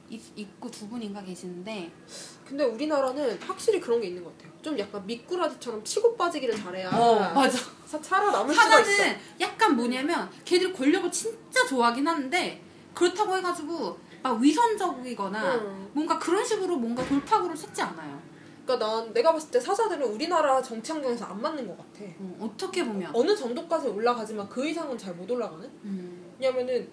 있, 0.09 0.21
있고 0.37 0.71
두 0.71 0.89
분인가 0.89 1.23
계시는데 1.23 1.91
근데 2.47 2.65
우리나라는 2.65 3.39
확실히 3.43 3.81
그런 3.81 4.01
게 4.01 4.09
있는 4.09 4.25
것 4.25 4.37
같아요. 4.37 4.53
좀 4.61 4.79
약간 4.79 5.07
미꾸라지처럼 5.07 5.85
치고 5.85 6.17
빠지기를 6.17 6.57
잘해야 6.57 6.91
어 6.91 7.33
맞아 7.33 7.59
사, 7.87 7.99
살아남을 7.99 8.53
수가 8.53 8.81
있어. 8.81 8.91
사자는 8.91 9.19
약간 9.41 9.77
뭐냐면 9.77 10.29
걔들 10.45 10.73
권력을 10.73 11.11
진짜 11.13 11.65
좋아하긴 11.67 12.07
하는데 12.07 12.63
그렇다고 12.93 13.37
해가지고 13.37 13.99
막 14.23 14.41
위선적이거나 14.41 15.55
응. 15.55 15.91
뭔가 15.93 16.19
그런 16.19 16.45
식으로 16.45 16.77
뭔가 16.77 17.05
돌파구를 17.07 17.55
찾지 17.57 17.81
않아요. 17.83 18.21
그러니까 18.71 18.87
난 18.87 19.13
내가 19.13 19.33
봤을 19.33 19.51
때 19.51 19.59
사자들은 19.59 20.07
우리나라 20.07 20.63
정치 20.63 20.93
환경에서 20.93 21.25
안 21.25 21.41
맞는 21.41 21.67
것 21.67 21.77
같아. 21.77 22.05
어, 22.21 22.37
어떻게 22.41 22.85
보면 22.85 23.11
어느 23.15 23.35
정도까지 23.35 23.89
올라가지만 23.89 24.49
그 24.49 24.67
이상은 24.69 24.97
잘 24.97 25.11
못 25.15 25.29
올라가는? 25.31 25.69
음. 25.85 26.33
왜냐면은 26.39 26.89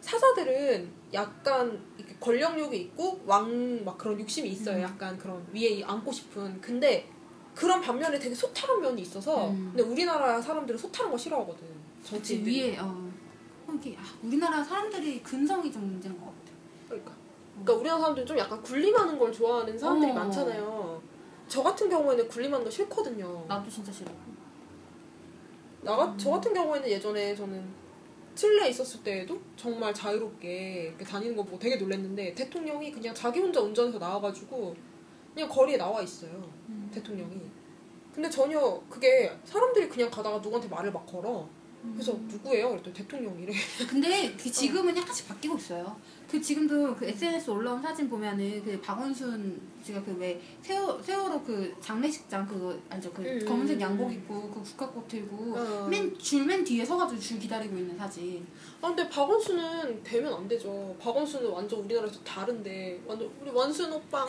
사자들은 0.00 0.90
약간 1.12 1.80
이렇게 1.98 2.16
권력욕이 2.18 2.76
있고 2.78 3.20
왕 3.26 3.84
막 3.84 3.98
그런 3.98 4.18
욕심이 4.18 4.48
있어요. 4.48 4.78
음. 4.78 4.82
약간 4.82 5.18
그런 5.18 5.46
위에 5.52 5.82
안고 5.84 6.10
싶은. 6.10 6.60
근데 6.60 7.06
그런 7.54 7.80
반면에 7.82 8.18
되게 8.18 8.34
소탈한 8.34 8.80
면이 8.80 9.02
있어서 9.02 9.50
음. 9.50 9.72
근데 9.76 9.82
우리나라 9.82 10.40
사람들은 10.40 10.78
소탈한 10.78 11.12
거 11.12 11.18
싫어하거든. 11.18 11.60
그치, 12.00 12.10
정치인들이. 12.10 12.70
위에 12.70 12.78
어 12.80 13.12
이게 13.74 13.96
아, 13.98 14.02
우리나라 14.22 14.64
사람들이 14.64 15.22
근성이 15.22 15.70
좀 15.70 15.82
문제인 15.92 16.18
것 16.18 16.24
같아. 16.26 16.36
그러니까. 16.88 17.12
그러니까 17.52 17.72
우리나라 17.74 18.00
사람들은 18.00 18.26
좀 18.26 18.38
약간 18.38 18.62
군림하는 18.62 19.18
걸 19.18 19.30
좋아하는 19.30 19.78
사람들이 19.78 20.10
어. 20.10 20.14
많잖아요. 20.14 20.81
저 21.52 21.62
같은 21.62 21.90
경우에는 21.90 22.26
군림하는 22.28 22.64
거 22.64 22.70
싫거든요. 22.70 23.44
나도 23.46 23.68
진짜 23.68 23.92
싫어. 23.92 24.10
나가 25.82 26.16
저 26.16 26.30
같은 26.30 26.54
경우에는 26.54 26.88
예전에 26.88 27.34
저는 27.34 27.62
칠레에 28.34 28.70
있었을 28.70 29.02
때에도 29.02 29.38
정말 29.54 29.92
자유롭게 29.92 30.96
다니는 31.06 31.36
거 31.36 31.42
보고 31.42 31.58
되게 31.58 31.76
놀랐는데 31.76 32.34
대통령이 32.34 32.90
그냥 32.90 33.14
자기 33.14 33.40
혼자 33.40 33.60
운전해서 33.60 33.98
나와가지고 33.98 34.74
그냥 35.34 35.46
거리에 35.46 35.76
나와 35.76 36.00
있어요. 36.00 36.30
음. 36.70 36.90
대통령이. 36.90 37.42
근데 38.14 38.30
전혀 38.30 38.82
그게 38.88 39.30
사람들이 39.44 39.90
그냥 39.90 40.10
가다가 40.10 40.38
누구한테 40.38 40.68
말을 40.68 40.90
막 40.90 41.04
걸어. 41.04 41.46
그래서 41.94 42.12
누구예요? 42.28 42.70
그랬더니 42.70 42.94
대통령이래. 42.94 43.52
근데 43.88 44.34
그 44.36 44.50
지금은 44.50 44.96
약간씩 44.96 45.28
바뀌고 45.28 45.56
있어요. 45.56 45.96
그 46.30 46.40
지금도 46.40 46.96
그 46.96 47.04
SNS 47.04 47.50
올라온 47.50 47.82
사진 47.82 48.08
보면은 48.08 48.64
그 48.64 48.80
박원순 48.80 49.60
씨가 49.84 50.02
그 50.04 50.12
왜 50.18 50.40
세월 50.62 51.02
세월호 51.02 51.42
그 51.42 51.74
장례식장 51.80 52.46
그거 52.46 52.78
알죠? 52.88 53.12
그 53.12 53.22
음. 53.22 53.44
검은색 53.44 53.80
양복 53.80 54.12
입고 54.12 54.50
그 54.50 54.62
국화꽃 54.62 55.08
들고 55.08 55.56
어. 55.56 55.88
맨줄 55.90 56.46
맨 56.46 56.62
뒤에 56.62 56.84
서가지고 56.84 57.20
줄 57.20 57.38
기다리고 57.40 57.76
있는 57.76 57.98
사진. 57.98 58.46
아 58.80 58.88
근데 58.88 59.08
박원순은 59.08 60.02
되면 60.04 60.32
안 60.32 60.46
되죠. 60.46 60.94
박원순은 61.00 61.50
완전 61.50 61.80
우리나라에서 61.80 62.20
다른데 62.22 63.02
완전 63.06 63.28
우리 63.40 63.50
원순 63.50 63.92
오빵. 63.92 64.26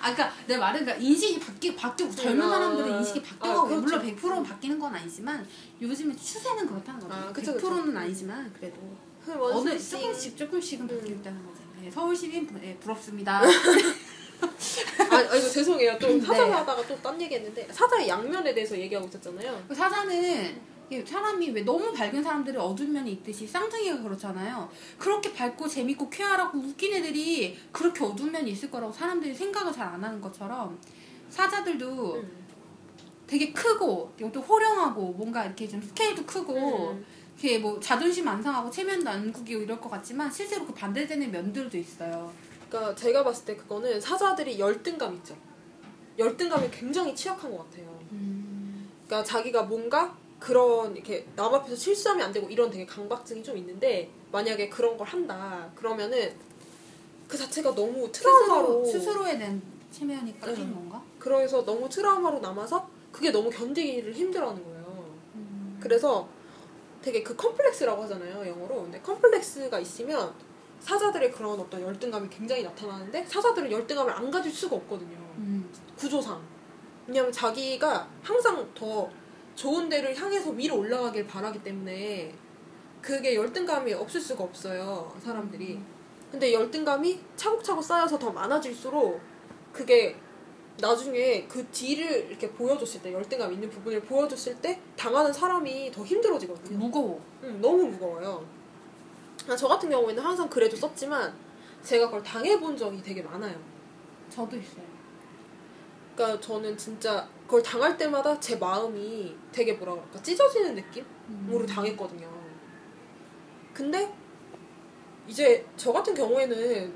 아, 0.00 0.14
그니까 0.14 0.32
내 0.46 0.56
말은 0.56 0.84
그러니까 0.84 1.04
인식이 1.04 1.38
바뀌 1.40 1.74
바뀌고 1.76 2.10
젊은 2.14 2.42
아. 2.46 2.48
사람들은 2.48 2.98
인식이 2.98 3.22
바뀌어가고 3.22 3.60
아, 3.60 3.68
그렇죠. 3.68 3.82
물론 3.98 4.16
100%는 4.16 4.42
바뀌는 4.44 4.78
건 4.78 4.94
아니지만 4.94 5.46
요즘에 5.80 6.16
추세는 6.16 6.66
그렇다는 6.66 7.00
거죠. 7.00 7.14
아, 7.14 7.32
그쵸, 7.32 7.52
100%는 7.56 7.84
그쵸. 7.86 7.98
아니지만 7.98 8.52
그래도 8.58 8.76
원순 9.26 9.70
어느 9.72 9.78
씨. 9.78 9.90
조금씩 9.90 10.36
조금씩은 10.36 10.82
음. 10.82 10.88
바뀌고 10.88 11.20
있다는 11.20 11.44
거죠. 11.46 11.60
네, 11.80 11.90
서울 11.90 12.16
시민 12.16 12.46
부- 12.46 12.58
예, 12.64 12.74
부럽습니다. 12.76 13.40
아, 14.40 15.14
아 15.16 15.20
이거 15.36 15.48
죄송해요. 15.48 15.98
또 15.98 16.06
네. 16.08 16.20
사자 16.20 16.44
하다가 16.50 16.86
또 16.86 16.96
딴 17.02 17.20
얘기했는데 17.20 17.68
사자의 17.70 18.08
양면에 18.08 18.54
대해서 18.54 18.76
얘기하고 18.78 19.06
있었잖아요. 19.08 19.64
그 19.68 19.74
사자는 19.74 20.60
사람이 21.06 21.50
왜 21.50 21.62
너무 21.62 21.92
밝은 21.92 22.22
사람들이 22.22 22.56
어두운 22.56 22.92
면이 22.92 23.12
있듯이 23.12 23.46
쌍둥이가 23.46 24.02
그렇잖아요. 24.02 24.68
그렇게 24.98 25.32
밝고 25.32 25.68
재밌고 25.68 26.10
쾌활하고 26.10 26.58
웃긴 26.58 26.94
애들이 26.94 27.56
그렇게 27.70 28.04
어두운 28.04 28.32
면이 28.32 28.50
있을 28.50 28.70
거라고 28.70 28.92
사람들이 28.92 29.34
생각을 29.34 29.72
잘 29.72 29.90
안 29.90 30.02
하는 30.04 30.20
것처럼 30.20 30.78
사자들도 31.30 32.14
음. 32.14 32.30
되게 33.26 33.52
크고 33.52 34.12
또 34.32 34.40
호령하고 34.40 35.12
뭔가 35.12 35.44
이렇게 35.44 35.66
좀 35.66 35.80
스케일도 35.80 36.26
크고 36.26 36.90
음. 36.90 37.04
이렇게 37.38 37.58
뭐 37.58 37.78
자존심 37.80 38.26
안 38.28 38.42
상하고 38.42 38.70
체면도 38.70 39.08
안 39.08 39.32
구기고 39.32 39.62
이럴 39.62 39.80
것 39.80 39.88
같지만 39.88 40.30
실제로 40.30 40.66
그 40.66 40.74
반대되는 40.74 41.30
면들도 41.30 41.76
있어요. 41.78 42.32
그러니까 42.68 42.94
제가 42.94 43.24
봤을 43.24 43.44
때 43.46 43.56
그거는 43.56 44.00
사자들이 44.00 44.58
열등감 44.58 45.14
있죠. 45.14 45.36
열등감에 46.18 46.68
굉장히 46.70 47.14
취약한 47.14 47.50
것 47.50 47.58
같아요. 47.70 47.98
그러니까 49.06 49.24
자기가 49.24 49.62
뭔가 49.62 50.16
그런 50.40 50.96
이렇게 50.96 51.26
남 51.36 51.54
앞에서 51.54 51.76
실수하면 51.76 52.26
안 52.26 52.32
되고 52.32 52.48
이런 52.48 52.70
되게 52.70 52.86
강박증이 52.86 53.42
좀 53.44 53.56
있는데 53.58 54.10
만약에 54.32 54.68
그런 54.70 54.96
걸 54.96 55.06
한다 55.06 55.70
그러면은 55.74 56.34
그 57.28 57.36
자체가 57.36 57.74
너무 57.74 58.10
트라우마로 58.10 58.84
스스로, 58.84 59.00
스스로에 59.04 59.38
대한 59.38 59.62
체면이 59.92 60.40
까진 60.40 60.64
응. 60.64 60.74
건가? 60.74 61.02
그래서 61.18 61.64
너무 61.64 61.88
트라우마로 61.88 62.40
남아서 62.40 62.88
그게 63.12 63.30
너무 63.30 63.50
견디기를 63.50 64.14
힘들어하는 64.14 64.64
거예요. 64.64 64.80
그래서 65.78 66.28
되게 67.02 67.22
그 67.22 67.36
컴플렉스라고 67.36 68.02
하잖아요 68.04 68.46
영어로. 68.46 68.82
근데 68.82 69.00
컴플렉스가 69.00 69.78
있으면 69.78 70.32
사자들의 70.80 71.32
그런 71.32 71.60
어떤 71.60 71.80
열등감이 71.82 72.28
굉장히 72.30 72.62
나타나는데 72.62 73.24
사자들은 73.26 73.70
열등감을 73.70 74.12
안 74.12 74.30
가질 74.30 74.52
수가 74.52 74.76
없거든요. 74.76 75.16
음. 75.36 75.70
구조상. 75.96 76.40
왜냐면 77.06 77.30
자기가 77.32 78.08
항상 78.22 78.68
더 78.74 79.10
좋은 79.54 79.88
데를 79.88 80.16
향해서 80.16 80.50
위로 80.50 80.78
올라가길 80.78 81.26
바라기 81.26 81.62
때문에 81.62 82.34
그게 83.02 83.34
열등감이 83.34 83.92
없을 83.92 84.20
수가 84.20 84.44
없어요 84.44 85.14
사람들이. 85.22 85.80
근데 86.30 86.52
열등감이 86.52 87.20
차곡차곡 87.36 87.82
쌓여서 87.82 88.18
더 88.18 88.30
많아질수록 88.30 89.20
그게 89.72 90.16
나중에 90.78 91.46
그 91.46 91.66
뒤를 91.66 92.28
이렇게 92.28 92.50
보여줬을 92.50 93.02
때 93.02 93.12
열등감 93.12 93.52
있는 93.52 93.68
부분을 93.68 94.00
보여줬을 94.02 94.56
때 94.60 94.80
당하는 94.96 95.32
사람이 95.32 95.90
더 95.92 96.04
힘들어지거든요. 96.04 96.78
무거워. 96.78 97.20
응, 97.42 97.60
너무 97.60 97.88
무거워요. 97.88 98.44
아, 99.48 99.56
저 99.56 99.68
같은 99.68 99.90
경우에는 99.90 100.22
항상 100.22 100.48
그래도 100.48 100.76
썼지만 100.76 101.34
제가 101.82 102.06
그걸 102.06 102.22
당해본 102.22 102.76
적이 102.76 103.02
되게 103.02 103.22
많아요. 103.22 103.58
저도 104.28 104.56
있어요. 104.56 104.84
그러니까 106.14 106.40
저는 106.40 106.76
진짜 106.76 107.28
그걸 107.50 107.64
당할 107.64 107.98
때마다 107.98 108.38
제 108.38 108.54
마음이 108.54 109.34
되게 109.50 109.72
뭐라 109.72 109.94
그럴까 109.94 110.22
찢어지는 110.22 110.76
느낌으로 110.76 111.66
당했거든요. 111.66 112.30
근데 113.74 114.14
이제 115.26 115.66
저 115.76 115.92
같은 115.92 116.14
경우에는 116.14 116.94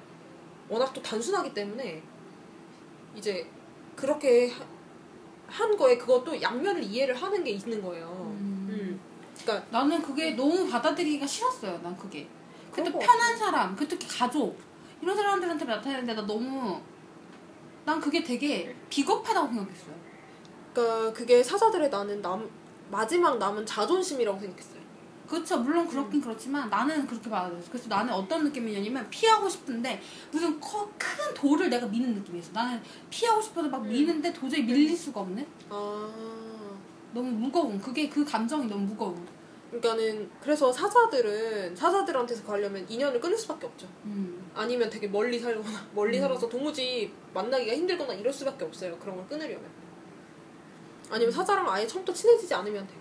워낙 0.69 0.93
또 0.93 1.03
단순하기 1.03 1.53
때문에 1.53 2.01
이제 3.17 3.51
그렇게 3.97 4.49
하- 4.49 4.65
한 5.49 5.77
거에 5.77 5.99
그것도 5.99 6.41
양면을 6.41 6.85
이해를 6.85 7.17
하는 7.21 7.43
게 7.43 7.51
있는 7.51 7.83
거예요. 7.83 8.07
음. 8.39 8.69
음. 8.71 9.01
그러니까 9.43 9.67
나는 9.73 10.01
그게 10.01 10.37
너무 10.37 10.69
받아들이기가 10.71 11.27
싫었어요. 11.27 11.81
난 11.83 11.97
그게. 11.97 12.29
것 12.71 12.85
편한 13.01 13.37
사람, 13.37 13.75
그 13.75 13.89
특히 13.89 14.07
가족 14.07 14.57
이런 15.03 15.17
사람들한테 15.17 15.65
나타내는데 15.65 16.15
나 16.15 16.25
너무 16.25 16.81
난 17.85 18.01
그게 18.01 18.23
되게 18.23 18.73
비겁하다고 18.89 19.49
생각했어요. 19.49 20.14
그러니까 20.75 21.13
그게 21.13 21.43
사자들의 21.43 21.89
나는 21.89 22.21
남 22.21 22.51
마지막 22.91 23.39
남은 23.39 23.65
자존심이라고 23.65 24.39
생각했어요. 24.41 24.85
그렇죠. 25.29 25.59
물론 25.59 25.87
음. 25.87 25.89
그렇긴 25.89 26.21
그렇지만 26.21 26.69
나는 26.69 27.07
그렇게 27.07 27.31
받아들였어. 27.31 27.71
그래서 27.71 27.89
나는 27.89 28.13
어떤 28.13 28.45
느낌이냐면 28.45 29.09
피하고 29.09 29.49
싶은데 29.49 30.01
무슨 30.31 30.61
커, 30.61 30.87
큰 30.99 31.33
돌을 31.35 31.71
내가 31.71 31.87
미는 31.87 32.15
느낌이었어. 32.17 32.53
나는 32.53 32.83
피하고 33.09 33.41
싶어서 33.41 33.69
막 33.69 33.83
음. 33.83 33.89
미는데 33.89 34.33
도저히 34.33 34.63
밀릴 34.65 34.97
수가 34.97 35.21
없는? 35.21 35.47
아 35.71 36.11
너무 37.13 37.31
무거운. 37.31 37.81
그게 37.81 38.09
그 38.09 38.25
감정이 38.25 38.67
너무 38.67 38.83
무거워. 38.83 39.17
그러니까는 39.71 40.31
그래서 40.41 40.71
사자들은 40.71 41.75
사자들한테서 41.75 42.45
가려면 42.45 42.85
인연을 42.89 43.19
끊을 43.21 43.37
수밖에 43.37 43.67
없죠. 43.67 43.89
음. 44.05 44.51
아니면 44.55 44.91
되게 44.91 45.09
멀리 45.09 45.39
살거나 45.39 45.87
멀리 45.95 46.19
음. 46.19 46.23
살아서 46.23 46.49
도무지 46.49 47.13
만나기가 47.33 47.75
힘들거나 47.75 48.13
이럴 48.13 48.33
수밖에 48.33 48.65
없어요. 48.65 48.97
그런 48.99 49.17
걸 49.17 49.27
끊으려면. 49.27 49.84
아니면 51.15 51.31
사자랑 51.33 51.71
아예 51.71 51.87
처음부터 51.87 52.13
친해지지 52.13 52.53
않으면 52.55 52.85
돼요. 52.89 52.99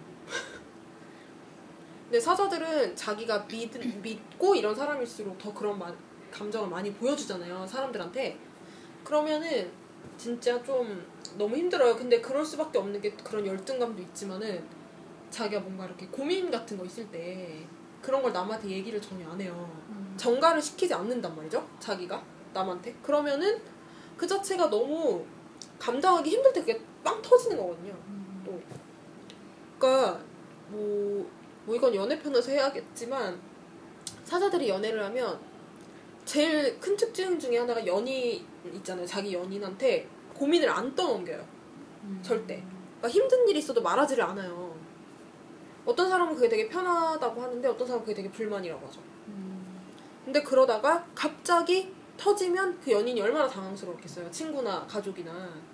근데 2.03 2.19
사자들은 2.19 2.95
자기가 2.95 3.47
믿, 3.47 3.71
믿고 4.03 4.53
이런 4.53 4.75
사람일수록 4.75 5.35
더 5.39 5.51
그런 5.51 5.79
마- 5.79 5.91
감정을 6.31 6.69
많이 6.69 6.93
보여주잖아요. 6.93 7.65
사람들한테. 7.65 8.37
그러면은 9.03 9.71
진짜 10.15 10.61
좀 10.61 11.03
너무 11.39 11.57
힘들어요. 11.57 11.95
근데 11.95 12.21
그럴 12.21 12.45
수밖에 12.45 12.77
없는 12.77 13.01
게 13.01 13.13
그런 13.15 13.47
열등감도 13.47 13.99
있지만은 14.03 14.63
자기가 15.31 15.61
뭔가 15.61 15.85
이렇게 15.87 16.05
고민 16.05 16.51
같은 16.51 16.77
거 16.77 16.85
있을 16.85 17.09
때 17.09 17.65
그런 17.99 18.21
걸 18.21 18.31
남한테 18.31 18.69
얘기를 18.69 19.01
전혀 19.01 19.27
안 19.27 19.41
해요. 19.41 19.67
음. 19.89 20.13
정가를 20.17 20.61
시키지 20.61 20.93
않는단 20.93 21.35
말이죠. 21.35 21.67
자기가 21.79 22.23
남한테. 22.53 22.93
그러면은 23.01 23.59
그 24.15 24.27
자체가 24.27 24.69
너무 24.69 25.25
감당하기 25.83 26.29
힘들 26.29 26.53
때 26.53 26.61
그게 26.61 26.81
빵 27.03 27.21
터지는 27.21 27.57
거거든요. 27.57 27.91
음. 28.07 28.41
또. 28.45 28.61
그러니까 29.77 30.21
뭐, 30.69 31.29
뭐 31.65 31.75
이건 31.75 31.93
연애 31.93 32.17
편에서 32.17 32.51
해야겠지만 32.51 33.37
사자들이 34.23 34.69
연애를 34.69 35.03
하면 35.03 35.37
제일 36.23 36.79
큰 36.79 36.95
특징 36.95 37.37
중에 37.37 37.57
하나가 37.57 37.85
연인 37.85 38.45
있잖아요. 38.75 39.05
자기 39.05 39.33
연인한테 39.33 40.07
고민을 40.33 40.69
안 40.69 40.95
떠넘겨요. 40.95 41.45
음. 42.03 42.19
절대. 42.23 42.63
그러니까 42.99 43.09
힘든 43.09 43.45
일이 43.49 43.59
있어도 43.59 43.81
말하지를 43.81 44.23
않아요. 44.23 44.73
어떤 45.85 46.09
사람은 46.09 46.35
그게 46.35 46.47
되게 46.47 46.69
편하다고 46.69 47.41
하는데 47.41 47.67
어떤 47.67 47.85
사람은 47.85 48.05
그게 48.05 48.15
되게 48.15 48.31
불만이라고 48.31 48.87
하죠. 48.87 49.01
음. 49.27 49.81
근데 50.23 50.41
그러다가 50.41 51.05
갑자기 51.13 51.93
터지면 52.15 52.79
그 52.79 52.93
연인이 52.93 53.21
얼마나 53.21 53.49
당황스러웠겠어요. 53.49 54.31
친구나 54.31 54.87
가족이나. 54.87 55.72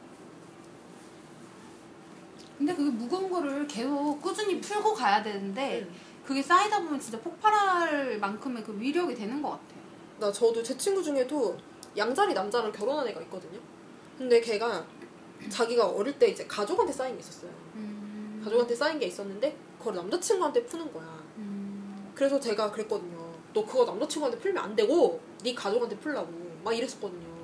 근데 2.60 2.76
그게 2.76 2.91
무거운 2.91 3.30
거를 3.30 3.65
계속 3.65 4.22
꾸준히 4.22 4.60
풀고 4.60 4.93
가야 4.93 5.24
되는데 5.24 5.80
음. 5.80 5.95
그게 6.26 6.43
쌓이다 6.43 6.82
보면 6.82 7.00
진짜 7.00 7.17
폭발할 7.22 8.19
만큼의 8.19 8.62
그 8.62 8.78
위력이 8.78 9.15
되는 9.15 9.41
것 9.41 9.52
같아요. 9.52 9.80
나 10.19 10.30
저도 10.30 10.62
제 10.62 10.78
친구 10.78 11.02
중에도 11.02 11.58
양자리 11.95 12.34
남자랑 12.34 12.74
결혼한 12.74 13.08
애가 13.08 13.22
있거든요. 13.22 13.58
근데 14.17 14.41
걔가 14.41 14.86
자기가 15.48 15.88
어릴 15.88 16.19
때 16.19 16.28
이제 16.28 16.45
가족한테 16.48 16.91
쌓인 16.91 17.13
게 17.15 17.22
있었어요. 17.22 17.50
음. 17.76 18.41
가족한테 18.43 18.76
쌓인 18.76 19.00
게 19.00 19.06
있었는데 19.06 19.56
그걸 19.78 19.95
남자친구한테 19.95 20.65
푸는 20.65 20.91
거야. 20.91 21.24
음. 21.38 22.12
그래서 22.13 22.38
제가 22.38 22.69
그랬거든요. 22.72 23.34
너 23.54 23.65
그거 23.65 23.86
남자친구한테 23.86 24.38
풀면 24.38 24.62
안 24.62 24.76
되고 24.76 25.22
네 25.41 25.56
가족한테 25.56 25.98
풀라고 25.98 26.30
막 26.62 26.74
이랬었거든요. 26.74 27.38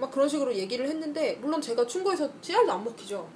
막 0.00 0.10
그런 0.10 0.28
식으로 0.28 0.54
얘기를 0.54 0.88
했는데 0.88 1.36
물론 1.40 1.60
제가 1.60 1.86
충고해서 1.86 2.28
씨알도 2.40 2.72
안 2.72 2.82
먹히죠. 2.84 3.28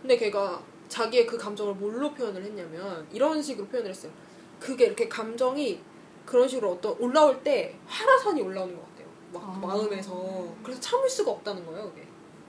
근데 0.00 0.16
걔가 0.16 0.62
자기의 0.88 1.26
그 1.26 1.36
감정을 1.36 1.74
뭘로 1.74 2.12
표현을 2.14 2.42
했냐면 2.42 3.06
이런 3.12 3.42
식으로 3.42 3.66
표현을 3.68 3.90
했어요. 3.90 4.10
그게 4.58 4.86
이렇게 4.86 5.08
감정이 5.08 5.80
그런 6.24 6.48
식으로 6.48 6.72
어떤 6.72 6.96
올라올 6.98 7.42
때 7.42 7.78
화라산이 7.86 8.40
올라오는 8.40 8.74
것 8.74 8.82
같아요. 8.88 9.06
막 9.32 9.42
아. 9.44 9.58
마음에서 9.58 10.54
그래서 10.62 10.80
참을 10.80 11.08
수가 11.08 11.30
없다는 11.32 11.64
거예요. 11.66 11.90
그게. 11.90 12.02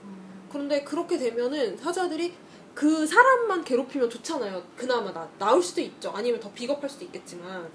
음. 0.04 0.48
그런데 0.50 0.82
그렇게 0.82 1.18
되면은 1.18 1.76
사자들이 1.76 2.34
그 2.74 3.06
사람만 3.06 3.64
괴롭히면 3.64 4.08
좋잖아요. 4.08 4.62
그나마 4.76 5.12
나, 5.12 5.28
나을 5.38 5.62
수도 5.62 5.80
있죠. 5.82 6.10
아니면 6.14 6.40
더 6.40 6.50
비겁할 6.52 6.88
수도 6.88 7.04
있겠지만. 7.04 7.70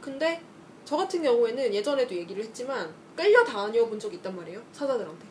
근데 0.00 0.42
저 0.84 0.96
같은 0.96 1.22
경우에는 1.22 1.72
예전에도 1.72 2.14
얘기를 2.14 2.42
했지만 2.42 2.92
끌려 3.16 3.44
다녀본 3.44 3.98
적이 3.98 4.16
있단 4.16 4.34
말이에요. 4.36 4.62
사자들한테. 4.72 5.26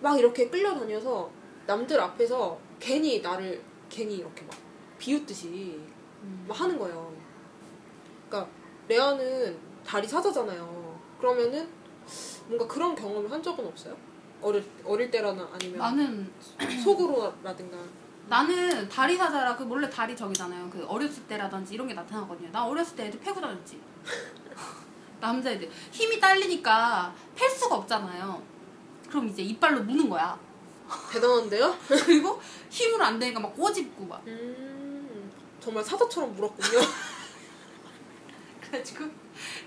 막 0.00 0.18
이렇게 0.18 0.48
끌려 0.48 0.74
다녀서 0.74 1.30
남들 1.66 2.00
앞에서 2.00 2.58
괜히 2.80 3.20
나를 3.20 3.62
괜히 3.88 4.16
이렇게 4.16 4.42
막 4.42 4.56
비웃듯이 4.98 5.80
음. 6.22 6.44
막 6.48 6.60
하는 6.60 6.78
거예요. 6.78 7.12
그러니까 8.28 8.50
레아는 8.88 9.58
다리 9.84 10.06
사자잖아요. 10.08 11.00
그러면은 11.18 11.68
뭔가 12.46 12.66
그런 12.66 12.94
경험을 12.94 13.30
한 13.30 13.42
적은 13.42 13.66
없어요? 13.66 13.96
어릴 14.40 14.64
어릴 14.84 15.10
때라나 15.10 15.48
아니면 15.52 15.78
나는 15.78 16.32
속으로라든가. 16.82 17.78
나는 18.28 18.88
다리 18.88 19.16
사자라 19.16 19.56
그 19.56 19.68
원래 19.68 19.88
다리 19.88 20.16
저기잖아요. 20.16 20.68
그 20.70 20.84
어렸을 20.86 21.22
때라든지 21.24 21.74
이런 21.74 21.86
게 21.86 21.94
나타나거든요. 21.94 22.50
나 22.50 22.66
어렸을 22.66 22.96
때 22.96 23.06
애들 23.06 23.20
패고 23.20 23.40
다녔지. 23.40 23.80
남자애들 25.22 25.70
힘이 25.92 26.18
딸리니까 26.18 27.14
팰 27.36 27.48
수가 27.48 27.76
없잖아요. 27.76 28.42
그럼 29.08 29.28
이제 29.28 29.42
이빨로 29.42 29.84
무는 29.84 30.10
거야. 30.10 30.38
대단한데요? 31.12 31.78
그리고 31.86 32.40
힘으로 32.68 33.04
안 33.04 33.18
되니까 33.18 33.38
막 33.40 33.54
꼬집고 33.54 34.04
막. 34.04 34.20
음, 34.26 35.30
정말 35.60 35.84
사자처럼 35.84 36.34
물었군요. 36.34 36.80
그래가지고 38.60 39.04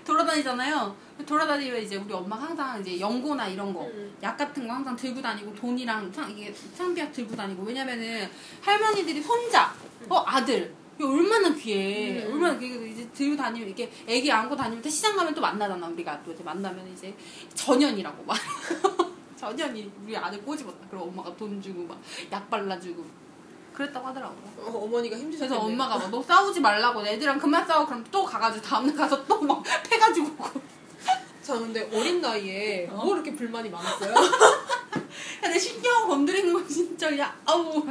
돌아다니잖아요. 0.04 0.94
돌아다니면 1.24 1.82
이제 1.82 1.96
우리 1.96 2.12
엄마가 2.12 2.48
항상 2.48 2.80
이제 2.80 3.00
연고나 3.00 3.48
이런 3.48 3.72
거, 3.72 3.84
음. 3.86 4.16
약 4.22 4.36
같은 4.36 4.68
거 4.68 4.74
항상 4.74 4.94
들고 4.94 5.22
다니고 5.22 5.54
돈이랑 5.54 6.12
상, 6.12 6.30
이게 6.30 6.52
상비약 6.52 7.12
들고 7.12 7.34
다니고 7.34 7.62
왜냐면은 7.62 8.30
할머니들이 8.60 9.22
손자, 9.22 9.74
어 10.08 10.22
아들. 10.26 10.74
얼마나 11.00 11.54
귀해. 11.54 12.24
음. 12.24 12.32
얼마나 12.34 12.58
귀해. 12.58 12.88
이제 12.88 13.08
들고 13.12 13.36
다니면 13.36 13.68
이렇게 13.68 13.90
애기 14.06 14.30
안고 14.32 14.56
다니면 14.56 14.82
또 14.82 14.88
시장 14.88 15.16
가면 15.16 15.34
또 15.34 15.40
만나잖아. 15.40 15.86
우리가 15.88 16.22
또 16.24 16.32
이제 16.32 16.42
만나면 16.42 16.90
이제 16.92 17.14
전연이라고 17.54 18.24
막. 18.24 18.36
전현이 19.36 19.90
우리 20.04 20.16
아들 20.16 20.40
꼬집었다. 20.42 20.86
그럼 20.88 21.08
엄마가 21.08 21.34
돈 21.36 21.60
주고 21.60 21.82
막 21.84 21.98
약 22.32 22.48
발라주고 22.48 23.04
그랬다고 23.74 24.06
하더라고요. 24.06 24.40
어, 24.58 24.84
어머니가 24.84 25.16
힘드셨겠네요. 25.18 25.60
그래서 25.60 25.66
엄마가 25.66 25.98
막 25.98 26.10
너 26.10 26.22
싸우지 26.22 26.60
말라고 26.60 27.06
애들이랑 27.06 27.38
그만 27.38 27.66
싸워 27.66 27.84
그럼 27.86 28.02
또 28.10 28.24
가가지고 28.24 28.64
다음날 28.64 28.96
가서 28.96 29.24
또 29.26 29.40
막 29.42 29.62
패가지고 29.88 30.26
오고 30.28 30.60
자 31.42 31.58
근데 31.58 31.82
어린 31.92 32.20
나이에 32.22 32.88
어? 32.90 33.04
뭐 33.04 33.14
이렇게 33.14 33.34
불만이 33.36 33.68
많았어요? 33.68 34.14
야, 34.14 35.48
내 35.48 35.58
신경 35.58 36.08
건드리는 36.08 36.52
거 36.54 36.66
진짜 36.66 37.16
야 37.18 37.36
아우 37.44 37.86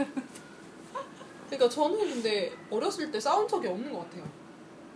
그러니까 1.55 1.69
저는 1.69 1.97
근데 1.97 2.51
어렸을 2.69 3.11
때 3.11 3.19
싸운 3.19 3.47
적이 3.47 3.67
없는 3.69 3.91
것 3.91 3.99
같아요. 4.01 4.27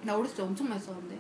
나 0.04 0.16
어렸을 0.16 0.36
때 0.38 0.44
엄청 0.44 0.70
많이 0.70 0.82
싸웠는데 0.82 1.18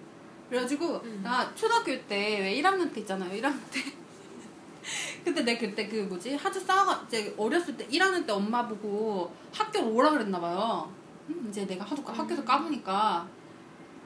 그래가지고 0.49 0.95
음. 1.03 1.21
나 1.23 1.53
초등학교 1.55 1.91
때 2.07 2.39
왜 2.41 2.61
1학년 2.61 2.91
때 2.93 3.01
있잖아요 3.01 3.29
1학년 3.41 3.59
때 3.71 3.81
근데 5.23 5.43
내 5.43 5.57
그때 5.57 5.87
그 5.87 5.97
뭐지 5.97 6.35
하도 6.35 6.59
싸워가 6.59 7.03
이제 7.07 7.33
어렸을 7.37 7.75
때 7.77 7.85
1학년 7.87 8.25
때 8.25 8.31
엄마 8.31 8.65
보고 8.67 9.31
학교로 9.53 9.93
오라 9.93 10.11
그랬나 10.11 10.39
봐요 10.39 10.91
음, 11.27 11.45
이제 11.49 11.65
내가 11.67 11.83
하도 11.85 12.01
까- 12.03 12.13
학교에서 12.13 12.43
까부니까 12.43 13.27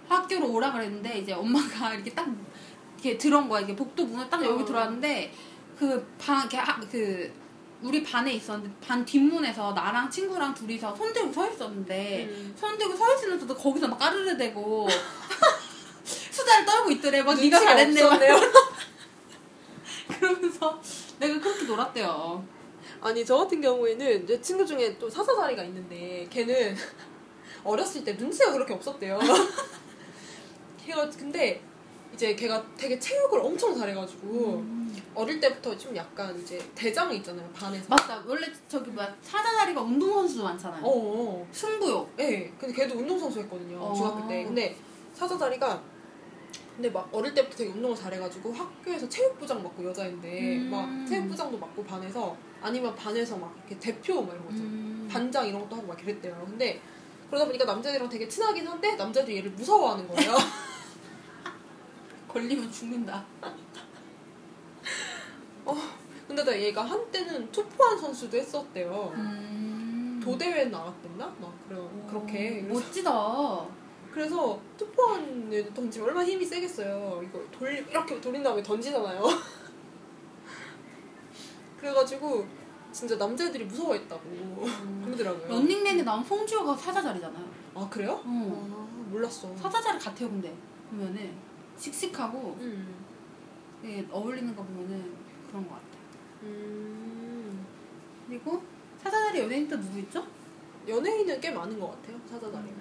학교로 0.09 0.51
오라 0.51 0.71
그랬는데 0.73 1.19
이제 1.19 1.31
엄마가 1.33 1.93
이렇게 1.95 2.11
딱 2.13 2.27
이렇게 2.95 3.17
들어온 3.17 3.47
거야 3.47 3.61
이게 3.61 3.75
복도 3.75 4.05
문을 4.05 4.29
딱 4.29 4.43
여기 4.43 4.63
어. 4.63 4.65
들어왔는데 4.65 5.31
그반 5.77 6.41
이렇게 6.41 6.57
하- 6.57 6.79
그 6.79 7.31
우리 7.83 8.01
반에 8.01 8.33
있었는데 8.33 8.73
반 8.85 9.03
뒷문에서 9.03 9.73
나랑 9.73 10.09
친구랑 10.09 10.53
둘이서 10.53 10.95
손 10.95 11.11
들고 11.11 11.33
서 11.33 11.49
있었는데 11.51 12.27
음. 12.29 12.55
손 12.57 12.77
들고 12.77 12.95
서 12.95 13.13
있으면서도 13.13 13.53
거기서 13.55 13.87
막 13.89 13.97
까르르 13.97 14.37
대고 14.37 14.87
수다를 16.03 16.65
떨고 16.65 16.91
있더래 16.91 17.21
막 17.21 17.35
네가 17.35 17.41
눈치가 17.41 17.59
잘했네 17.59 18.03
막 18.03 18.13
없었네요. 18.13 18.39
그러면서 20.19 20.81
내가 21.19 21.39
그렇게 21.39 21.65
놀았대요 21.65 22.47
아니 23.01 23.25
저 23.25 23.37
같은 23.37 23.59
경우에는 23.59 24.27
제 24.27 24.41
친구 24.41 24.65
중에 24.65 24.97
또 24.97 25.09
사사다리가 25.09 25.63
있는데 25.65 26.25
걔는 26.29 26.75
어렸을 27.65 28.03
때 28.03 28.13
눈치가 28.13 28.51
그렇게 28.53 28.73
없었대요. 28.73 29.19
걔가 30.85 31.09
근데 31.09 31.61
이제 32.13 32.35
걔가 32.35 32.63
되게 32.77 32.99
체육을 32.99 33.39
엄청 33.39 33.75
잘해가지고 33.75 34.63
어릴 35.15 35.39
때부터 35.39 35.77
좀 35.77 35.95
약간 35.95 36.37
이제 36.39 36.59
대장이 36.75 37.17
있잖아요 37.17 37.47
반에서. 37.53 37.85
맞다 37.89 38.23
원래 38.25 38.47
저기 38.67 38.91
뭐야 38.91 39.15
사자다리가 39.21 39.81
운동선수도 39.81 40.43
많잖아요 40.43 40.83
어, 40.83 40.89
어. 40.89 41.47
승부욕 41.51 42.13
예. 42.19 42.51
근데 42.59 42.73
걔도 42.73 42.95
운동선수 42.99 43.39
했거든요. 43.41 43.77
어. 43.79 43.93
중학교 43.93 44.27
때. 44.27 44.43
근데 44.43 44.75
사자다리가 45.13 45.81
근데 46.75 46.89
막 46.89 47.07
어릴 47.11 47.33
때부터 47.33 47.57
되게 47.57 47.69
운동을 47.71 47.95
잘해가지고 47.95 48.51
학교에서 48.51 49.07
체육부장 49.07 49.61
맡고 49.61 49.85
여자인데 49.85 50.57
음. 50.57 50.69
막 50.71 51.07
체육부장도 51.07 51.57
맡고 51.57 51.83
반에서 51.83 52.35
아니면 52.61 52.95
반에서 52.95 53.37
막 53.37 53.55
이렇게 53.67 53.77
대표 53.79 54.21
막 54.21 54.31
이런 54.33 54.45
거 54.45 54.51
있잖아요. 54.51 54.71
음. 54.71 55.07
반장 55.11 55.47
이런 55.47 55.61
것도 55.61 55.75
하고 55.75 55.87
막 55.87 55.97
그랬대요. 55.97 56.43
근데 56.47 56.79
그러다 57.27 57.45
보니까 57.45 57.65
남자들이랑 57.65 58.09
되게 58.09 58.27
친하긴 58.27 58.67
한데 58.67 58.95
남자들이 58.95 59.37
얘를 59.37 59.51
무서워하는 59.51 60.07
거예요. 60.07 60.33
걸리면 62.33 62.71
죽는다 62.71 63.23
근데 66.27 66.43
나 66.43 66.59
얘가 66.59 66.83
한때는 66.83 67.51
투포한 67.51 67.97
선수도 67.97 68.37
했었대요. 68.37 69.11
음. 69.15 70.19
도대회 70.23 70.65
나갔댔나? 70.65 71.25
막 71.39 71.53
그래 71.67 71.79
그렇게. 72.09 72.61
그래서, 72.61 72.73
멋지다 72.79 73.65
그래서 74.11 74.59
투포한을 74.77 75.73
던지면 75.73 76.07
얼마나 76.07 76.25
힘이 76.27 76.45
세겠어요. 76.45 77.21
이거 77.23 77.41
돌 77.51 77.71
이렇게 77.73 78.19
돌린 78.21 78.41
다음에 78.41 78.63
던지잖아요. 78.63 79.21
그래가지고 81.79 82.45
진짜 82.91 83.15
남자애들이 83.17 83.65
무서워했다고 83.65 84.21
그러더라고요. 85.05 85.47
런닝맨에 85.49 86.03
나온 86.03 86.23
송지효가 86.23 86.75
사자자리잖아요 86.77 87.45
아 87.75 87.87
그래요? 87.89 88.21
어. 88.25 88.25
아, 88.25 89.09
몰랐어. 89.11 89.53
사자자리 89.57 89.99
같아요 89.99 90.29
근데 90.29 90.55
보면은 90.89 91.33
씩씩하고 91.77 92.57
음. 92.59 93.05
예, 93.83 94.05
어울리는 94.11 94.55
거 94.55 94.63
보면은 94.63 95.13
그런 95.47 95.67
거 95.67 95.75
같아요 95.75 96.01
음. 96.43 97.65
그리고 98.27 98.61
사자자리 98.97 99.39
연예인 99.39 99.67
또 99.67 99.79
누구 99.79 99.99
있죠? 99.99 100.25
연예인은 100.87 101.39
꽤 101.39 101.51
많은 101.51 101.79
것 101.79 101.91
같아요. 101.91 102.19
사자다리는. 102.29 102.73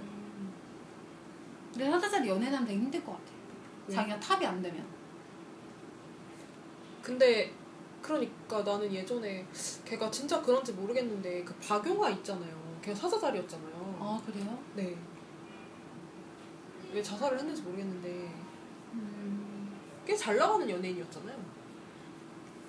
근데 1.72 1.90
사자자리 1.90 2.28
연예인하면 2.28 2.66
되게 2.66 2.78
힘들 2.80 3.04
것 3.04 3.12
같아요 3.12 3.36
왜? 3.88 3.94
자기가 3.94 4.20
탑이 4.20 4.46
안 4.46 4.62
되면 4.62 4.84
근데 7.02 7.52
그러니까 8.00 8.62
나는 8.62 8.92
예전에 8.92 9.46
걔가 9.84 10.10
진짜 10.10 10.40
그런지 10.42 10.72
모르겠는데 10.72 11.44
그 11.44 11.54
박용화 11.56 12.10
있잖아요. 12.10 12.78
걔가 12.82 12.96
사자자리였잖아요. 12.96 13.96
아 14.00 14.20
그래요? 14.26 14.58
네. 14.74 14.96
왜 16.92 17.02
자살을 17.02 17.38
했는지 17.38 17.62
모르겠는데 17.62 18.28
음. 18.92 19.72
꽤잘 20.06 20.36
나가는 20.36 20.68
연예인이었잖아요. 20.68 21.36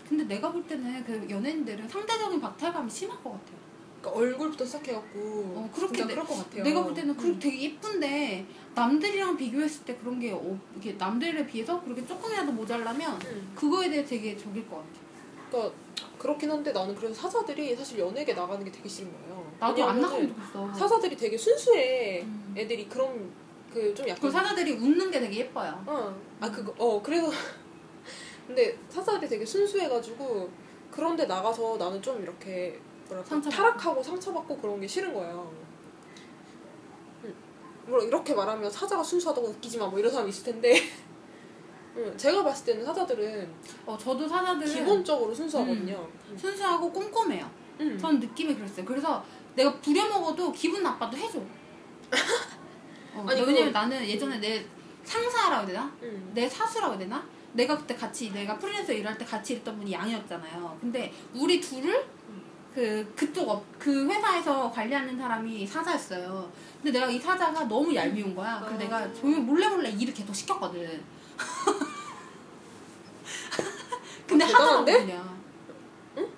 근데 0.07 0.23
내가 0.25 0.51
볼 0.51 0.65
때는 0.67 1.03
그 1.03 1.27
연예인들은 1.29 1.87
상대적인 1.87 2.39
박탈감이 2.39 2.89
심할 2.89 3.17
것 3.23 3.31
같아요. 3.31 3.63
그러니까 4.01 4.19
얼굴부터 4.21 4.65
시작해갖고 4.65 5.19
어, 5.19 5.69
그렇게 5.73 6.05
내- 6.05 6.13
그럴 6.13 6.25
것 6.27 6.35
같아요. 6.37 6.63
내가 6.63 6.83
볼 6.83 6.93
때는 6.93 7.15
그 7.15 7.27
음. 7.27 7.39
되게 7.39 7.61
예쁜데 7.63 8.45
남들이랑 8.75 9.37
비교했을 9.37 9.85
때 9.85 9.95
그런 9.95 10.19
게 10.19 10.31
어, 10.33 10.59
이게 10.77 10.93
남들에 10.93 11.45
비해서 11.47 11.81
그렇게 11.81 12.05
조금이라도 12.05 12.51
모자라면 12.51 13.13
음. 13.21 13.51
그거에 13.55 13.89
대해 13.89 14.03
되게 14.05 14.35
적일 14.37 14.67
것 14.67 14.77
같아. 14.77 14.89
그러니까 15.49 15.75
그렇긴 16.19 16.51
한데 16.51 16.71
나는 16.73 16.93
그래서 16.95 17.13
사자들이 17.13 17.75
사실 17.75 17.99
연예계 17.99 18.33
나가는 18.33 18.63
게 18.63 18.71
되게 18.71 18.87
싫은 18.89 19.11
거예요. 19.11 19.51
나도 19.59 19.83
안 19.85 20.01
나가면 20.01 20.27
좋겠어. 20.27 20.73
사자들이 20.73 21.15
되게 21.15 21.37
순수해. 21.37 22.21
음. 22.23 22.53
애들이 22.57 22.87
그런 22.89 23.31
그 23.73 23.93
좀 23.95 24.07
약간 24.07 24.21
그 24.21 24.31
사자들이 24.31 24.73
웃는 24.73 25.09
게 25.11 25.19
되게 25.19 25.37
예뻐요. 25.39 25.83
어, 25.87 26.15
아 26.39 26.49
그거 26.51 26.73
어 26.77 27.01
그래서 27.01 27.29
근데 28.47 28.77
사자들이 28.89 29.27
되게 29.29 29.45
순수해가지고 29.45 30.49
그런데 30.91 31.25
나가서 31.25 31.77
나는 31.77 32.01
좀 32.01 32.21
이렇게 32.21 32.79
뭐랄까 33.07 33.29
상처받고. 33.29 33.49
타락하고 33.49 34.03
상처받고 34.03 34.57
그런 34.57 34.79
게 34.79 34.87
싫은 34.87 35.13
거예요. 35.13 35.51
음, 37.23 37.35
물론 37.87 38.07
이렇게 38.07 38.33
말하면 38.33 38.69
사자가 38.69 39.01
순수하다고 39.03 39.47
웃기지 39.47 39.77
마 39.77 39.87
뭐 39.87 39.97
이런 39.99 40.11
사람이 40.11 40.29
있을 40.29 40.53
텐데 40.53 40.73
음, 41.95 42.13
제가 42.17 42.43
봤을 42.43 42.65
때는 42.65 42.85
사자들은 42.85 43.49
어, 43.85 43.97
저도 43.97 44.27
사자들은 44.27 44.73
기본적으로 44.73 45.33
순수하거든요. 45.33 46.07
순수하고 46.37 46.91
꼼꼼해요. 46.91 47.49
음. 47.79 47.97
전 47.97 48.19
느낌이 48.19 48.55
그랬어요. 48.55 48.85
그래서 48.85 49.23
내가 49.55 49.71
부려먹어도 49.79 50.51
기분 50.51 50.81
나빠도 50.83 51.15
해줘. 51.17 51.39
어, 53.15 53.25
아니, 53.29 53.41
왜냐면 53.41 53.71
그- 53.71 53.77
나는 53.77 54.07
예전에 54.07 54.39
내 54.39 54.65
상사라고 55.03 55.55
해야 55.55 55.65
되나? 55.67 55.91
음. 56.01 56.31
내 56.33 56.47
사수라고 56.47 56.93
해야 56.93 56.99
되나? 56.99 57.23
내가 57.53 57.77
그때 57.77 57.95
같이 57.95 58.31
내가 58.31 58.57
프리랜서 58.57 58.91
일할 58.93 59.17
때 59.17 59.25
같이 59.25 59.53
일했던 59.53 59.77
분이 59.77 59.91
양이었잖아요. 59.91 60.77
근데 60.81 61.13
우리 61.33 61.59
둘을 61.61 62.05
그 62.73 63.13
그쪽 63.15 63.47
업, 63.49 63.63
그 63.77 64.09
회사에서 64.09 64.71
관리하는 64.71 65.15
사람이 65.17 65.67
사자였어요. 65.67 66.51
근데 66.81 66.99
내가 66.99 67.11
이 67.11 67.19
사자가 67.19 67.65
너무 67.65 67.93
얄미운 67.93 68.35
거야. 68.35 68.57
그래서 68.59 68.75
아. 68.75 68.79
내가 68.79 69.13
조용 69.13 69.35
히 69.35 69.39
몰래 69.41 69.67
몰래 69.67 69.89
일을 69.91 70.11
계속 70.13 70.33
시켰거든. 70.33 71.03
근데 74.27 74.45
아, 74.45 74.47
하더라고? 74.47 74.85
그냥. 74.85 75.43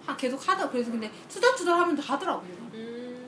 아, 0.05 0.15
계속 0.17 0.45
하다. 0.47 0.69
그래서 0.69 0.91
근데 0.91 1.09
투덜투덜 1.29 1.79
하면 1.79 1.97
하더라고. 1.97 2.43
음. 2.73 3.25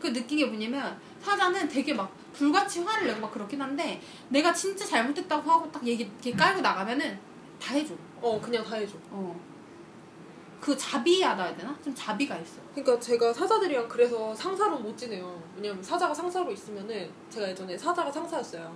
그 0.00 0.12
느낀 0.12 0.38
게 0.38 0.46
뭐냐면 0.46 0.98
사자는 1.30 1.68
되게 1.68 1.92
막 1.92 2.10
불같이 2.32 2.82
화를 2.84 3.08
내고 3.08 3.20
막 3.20 3.32
그렇긴 3.32 3.60
한데 3.60 4.00
내가 4.28 4.52
진짜 4.52 4.84
잘못했다고 4.84 5.50
하고 5.50 5.72
딱 5.72 5.84
얘기 5.84 6.04
이렇게 6.04 6.30
깔고 6.32 6.60
나가면은 6.60 7.18
다 7.60 7.74
해줘. 7.74 7.94
어 8.22 8.40
그냥 8.40 8.62
다 8.64 8.76
해줘. 8.76 8.94
어. 9.10 9.38
그 10.60 10.76
자비하다 10.76 11.42
해야 11.44 11.56
되나? 11.56 11.76
좀 11.82 11.92
자비가 11.94 12.36
있어. 12.38 12.60
그러니까 12.74 12.98
제가 13.00 13.32
사자들이랑 13.32 13.88
그래서 13.88 14.34
상사로 14.34 14.78
못 14.78 14.96
지내요. 14.96 15.42
왜냐면 15.56 15.82
사자가 15.82 16.14
상사로 16.14 16.52
있으면은 16.52 17.10
제가 17.28 17.48
예전에 17.48 17.76
사자가 17.76 18.10
상사였어요. 18.12 18.74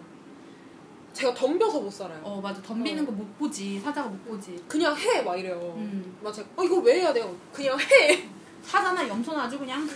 제가 1.13 1.33
덤벼서 1.35 1.81
못 1.81 1.91
살아요. 1.91 2.21
어 2.25 2.41
맞아 2.41 2.61
덤비는 2.63 3.03
어. 3.05 3.07
거못 3.07 3.39
보지 3.39 3.79
사자가 3.79 4.09
못 4.09 4.25
보지. 4.25 4.63
그냥 4.67 4.97
해 4.97 5.23
막 5.23 5.37
이래요. 5.39 5.75
음. 5.77 6.19
막 6.23 6.33
제가 6.33 6.49
어 6.57 6.65
이거 6.65 6.77
왜 6.79 7.01
해야 7.01 7.13
돼요? 7.13 7.33
그냥 7.53 7.79
해. 7.79 8.29
사자나 8.63 9.07
염소는 9.09 9.41
아주 9.41 9.59
그냥 9.59 9.89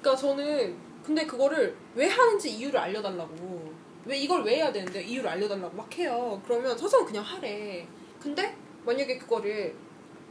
그러니까 0.00 0.20
저는 0.20 0.89
근데 1.10 1.26
그거를 1.26 1.76
왜 1.96 2.06
하는지 2.08 2.48
이유를 2.52 2.78
알려달라고. 2.78 3.72
왜 4.04 4.16
이걸 4.16 4.44
왜 4.44 4.58
해야 4.58 4.70
되는데 4.70 5.02
이유를 5.02 5.28
알려달라고 5.28 5.76
막 5.76 5.92
해요. 5.98 6.40
그러면 6.46 6.78
사자는 6.78 7.04
그냥 7.04 7.24
하래. 7.24 7.84
근데 8.20 8.56
만약에 8.86 9.18
그거를 9.18 9.74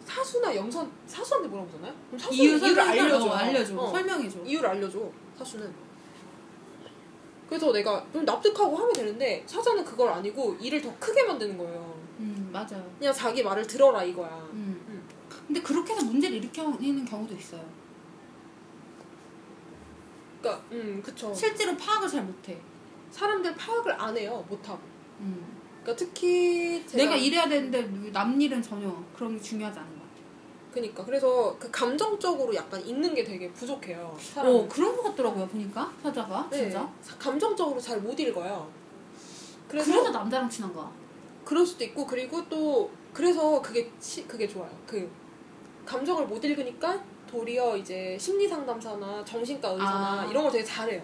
사수나 0.06 0.56
염소 0.56 0.88
사수한테 1.06 1.50
물어보잖아요. 1.50 1.94
그럼 2.08 2.18
사수는 2.18 2.44
이유 2.46 2.58
설명 2.58 2.88
알려줘. 2.88 3.26
어, 3.26 3.30
알려줘 3.34 3.78
어. 3.78 3.88
설명해줘. 3.92 4.40
이유를 4.46 4.70
알려줘 4.70 5.12
사수는 5.38 5.70
그래서 7.50 7.74
내가 7.74 8.06
좀 8.14 8.24
납득하고 8.24 8.78
하면 8.78 8.94
되는데 8.94 9.44
사자는 9.46 9.84
그걸 9.84 10.08
아니고 10.08 10.56
일을 10.62 10.82
더 10.82 10.96
크게 11.00 11.24
만드는 11.24 11.58
거예요 11.58 12.00
음 12.20 12.50
맞아. 12.54 12.82
그냥 12.98 13.12
자기 13.12 13.44
말을 13.44 13.66
들어라 13.68 14.04
이거야 14.04 14.30
음 14.54 15.04
근데 15.46 15.62
그렇게 15.62 15.94
해서 15.94 16.06
문제를 16.06 16.38
일으키는 16.38 17.04
경우도 17.04 17.36
있어요. 17.36 17.66
그러니까 20.42 20.64
음 20.72 21.02
그쵸. 21.04 21.34
실제로 21.34 21.76
파악을 21.78 22.08
잘 22.08 22.24
못해. 22.24 22.58
사람들 23.12 23.56
파악을 23.56 23.92
안 24.00 24.18
해요. 24.18 24.46
못하고. 24.50 24.80
음. 25.20 25.58
그러니까 25.82 25.96
특히 26.06 26.86
제가 26.86 27.04
내가 27.04 27.16
이래야 27.16 27.48
되는데 27.48 28.12
남 28.12 28.40
일은 28.40 28.62
전혀 28.62 28.94
그런 29.16 29.36
게 29.36 29.42
중요하지 29.42 29.80
않은 29.80 29.90
것 29.92 30.00
같아. 30.00 30.10
그니까 30.74 31.04
그래서 31.06 31.56
그 31.60 31.70
감정적으로 31.72 32.54
약간 32.56 32.80
있는 32.86 33.14
게 33.16 33.24
되게 33.24 33.52
부족해요. 33.52 34.16
사람. 34.20 34.54
어 34.54 34.68
그런 34.68 34.96
것 34.96 35.04
같더라고요 35.04 35.48
보니까 35.48 35.92
사자가 36.04 36.48
네, 36.52 36.58
진짜. 36.58 36.90
감정적으로 37.18 37.80
잘 37.80 38.00
못 38.02 38.18
읽어요. 38.20 38.70
그래서 39.68 39.92
그래서 39.92 40.10
남자랑 40.12 40.50
친한 40.50 40.74
거야. 40.74 40.92
그럴 41.44 41.66
수도 41.66 41.84
있고 41.86 42.06
그리고 42.06 42.48
또 42.50 42.92
그래서 43.14 43.62
그게 43.62 43.92
치, 44.00 44.26
그게 44.28 44.48
좋아요. 44.48 44.70
그 44.86 45.10
감정을 45.86 46.28
못 46.28 46.44
읽으니까 46.44 47.04
도리어 47.34 47.78
이제 47.78 48.18
심리 48.20 48.48
상담사나 48.48 49.24
정신과 49.24 49.70
의사나 49.70 50.22
아. 50.22 50.28
이런 50.30 50.44
걸 50.44 50.52
되게 50.52 50.64
잘해요. 50.64 51.02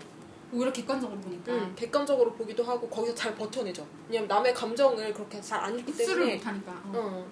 오히려 0.52 0.72
객관적으로 0.72 1.20
보니까 1.20 1.52
응, 1.52 1.74
객관적으로 1.76 2.32
보기도 2.34 2.64
하고 2.64 2.88
거기서 2.88 3.14
잘 3.14 3.36
버텨내죠. 3.36 3.86
왜냐면 4.08 4.28
남의 4.28 4.54
감정을 4.54 5.14
그렇게 5.14 5.40
잘 5.42 5.60
안 5.60 5.78
읽기 5.78 5.92
흡수를 5.92 6.16
때문에 6.16 6.36
못하니까. 6.38 6.72
어. 6.86 6.92
어, 6.96 7.28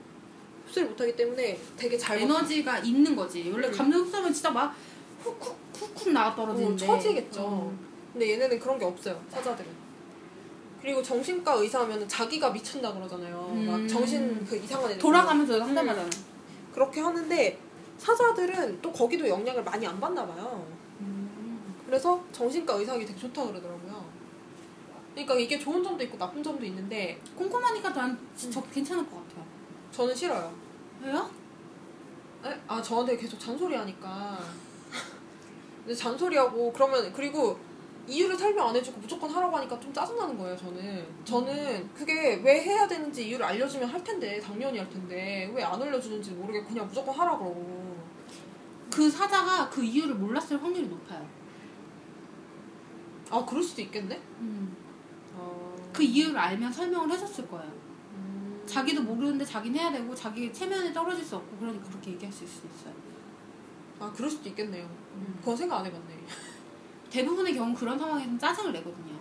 흡수를 0.67 0.89
못하기 0.89 1.15
때문에 1.15 1.60
되게 1.77 1.97
잘 1.97 2.19
에너지가 2.19 2.79
있는 2.79 3.15
거지. 3.15 3.49
원래 3.51 3.67
응. 3.67 3.71
감정 3.73 4.01
흡수하면 4.01 4.34
진짜 4.34 4.51
막 4.51 4.75
훅훅 5.23 5.56
훅훅 5.73 6.10
나가 6.12 6.32
버텨- 6.36 6.41
어, 6.43 6.45
떨어지는데. 6.47 6.86
처지겠죠. 6.86 7.41
어. 7.41 7.73
근데 8.12 8.32
얘네는 8.34 8.60
그런 8.60 8.77
게 8.77 8.86
없어요. 8.86 9.19
사자들은. 9.29 9.69
그리고 10.82 11.01
정신과 11.01 11.53
의사하면 11.53 12.08
자기가 12.08 12.49
미친다 12.51 12.93
그러잖아요. 12.93 13.51
음. 13.53 13.65
막 13.65 13.88
정신 13.88 14.45
그 14.45 14.56
이상한 14.58 14.89
애들 14.91 14.99
돌아가면서 15.01 15.58
상담하잖아. 15.60 16.10
그렇게 16.73 16.99
하는데 16.99 17.58
사자들은 17.97 18.82
또 18.82 18.91
거기도 18.91 19.27
영향을 19.27 19.63
많이 19.63 19.86
안 19.86 19.99
받나 19.99 20.25
봐요. 20.25 20.65
음. 20.99 21.75
그래서 21.86 22.23
정신과 22.32 22.73
의사하기 22.75 23.06
되게 23.06 23.19
좋다 23.19 23.45
그러더라고요. 23.47 24.06
그러니까 25.13 25.36
이게 25.36 25.60
좋은 25.60 25.84
점도 25.84 26.03
있고 26.06 26.17
나쁜 26.17 26.41
점도 26.41 26.65
있는데 26.65 27.21
꼼꼼하니까 27.36 27.89
난저 27.89 28.62
괜찮을 28.71 29.08
것 29.10 29.15
같아요. 29.27 29.45
저는 29.91 30.15
싫어요. 30.15 30.53
왜요? 31.01 31.29
에? 32.45 32.60
아 32.67 32.82
저한테 32.82 33.15
계속 33.15 33.39
잔소리 33.39 33.75
하니까 33.75 34.39
근데 35.84 35.93
잔소리하고 35.93 36.73
그러면 36.73 37.13
그리고 37.13 37.60
이유를 38.07 38.35
설명 38.37 38.67
안 38.69 38.75
해주고 38.75 38.99
무조건 38.99 39.29
하라고 39.29 39.57
하니까 39.57 39.79
좀 39.79 39.93
짜증나는 39.93 40.37
거예요 40.37 40.57
저는 40.57 41.05
저는 41.23 41.93
그게 41.93 42.35
왜 42.43 42.61
해야 42.61 42.87
되는지 42.87 43.27
이유를 43.29 43.45
알려주면 43.45 43.87
할 43.87 44.03
텐데 44.03 44.39
당연히 44.39 44.77
할 44.79 44.89
텐데 44.89 45.51
왜 45.53 45.63
안 45.63 45.81
알려주는지 45.81 46.31
모르겠고 46.31 46.67
그냥 46.69 46.87
무조건 46.87 47.15
하라 47.15 47.37
그러고 47.37 47.97
그 48.91 49.09
사자가 49.09 49.69
그 49.69 49.83
이유를 49.83 50.15
몰랐을 50.15 50.61
확률이 50.61 50.87
높아요. 50.87 51.25
아 53.31 53.43
그럴 53.45 53.63
수도 53.63 53.81
있겠네 53.81 54.21
음. 54.39 54.75
어... 55.35 55.73
그 55.91 56.03
이유를 56.03 56.37
알면 56.37 56.71
설명을 56.71 57.09
해줬을 57.11 57.47
거예요. 57.47 57.71
음... 58.13 58.61
자기도 58.67 59.01
모르는데 59.01 59.43
자기는 59.45 59.79
해야 59.79 59.91
되고 59.91 60.13
자기 60.13 60.53
체면에 60.53 60.93
떨어질 60.93 61.23
수 61.23 61.37
없고 61.37 61.57
그러니까 61.57 61.87
그렇게 61.89 62.11
얘기할 62.11 62.31
수 62.31 62.43
있어요. 62.43 62.93
아 63.99 64.11
그럴 64.15 64.29
수도 64.29 64.49
있겠네요 64.49 64.83
음. 65.15 65.35
그건 65.39 65.55
생각 65.55 65.79
안 65.79 65.85
해봤네 65.85 66.23
대부분의 67.13 67.54
경우 67.54 67.76
그런 67.76 67.97
상황에서는 67.99 68.39
짜증을 68.39 68.73
내거든요. 68.73 69.13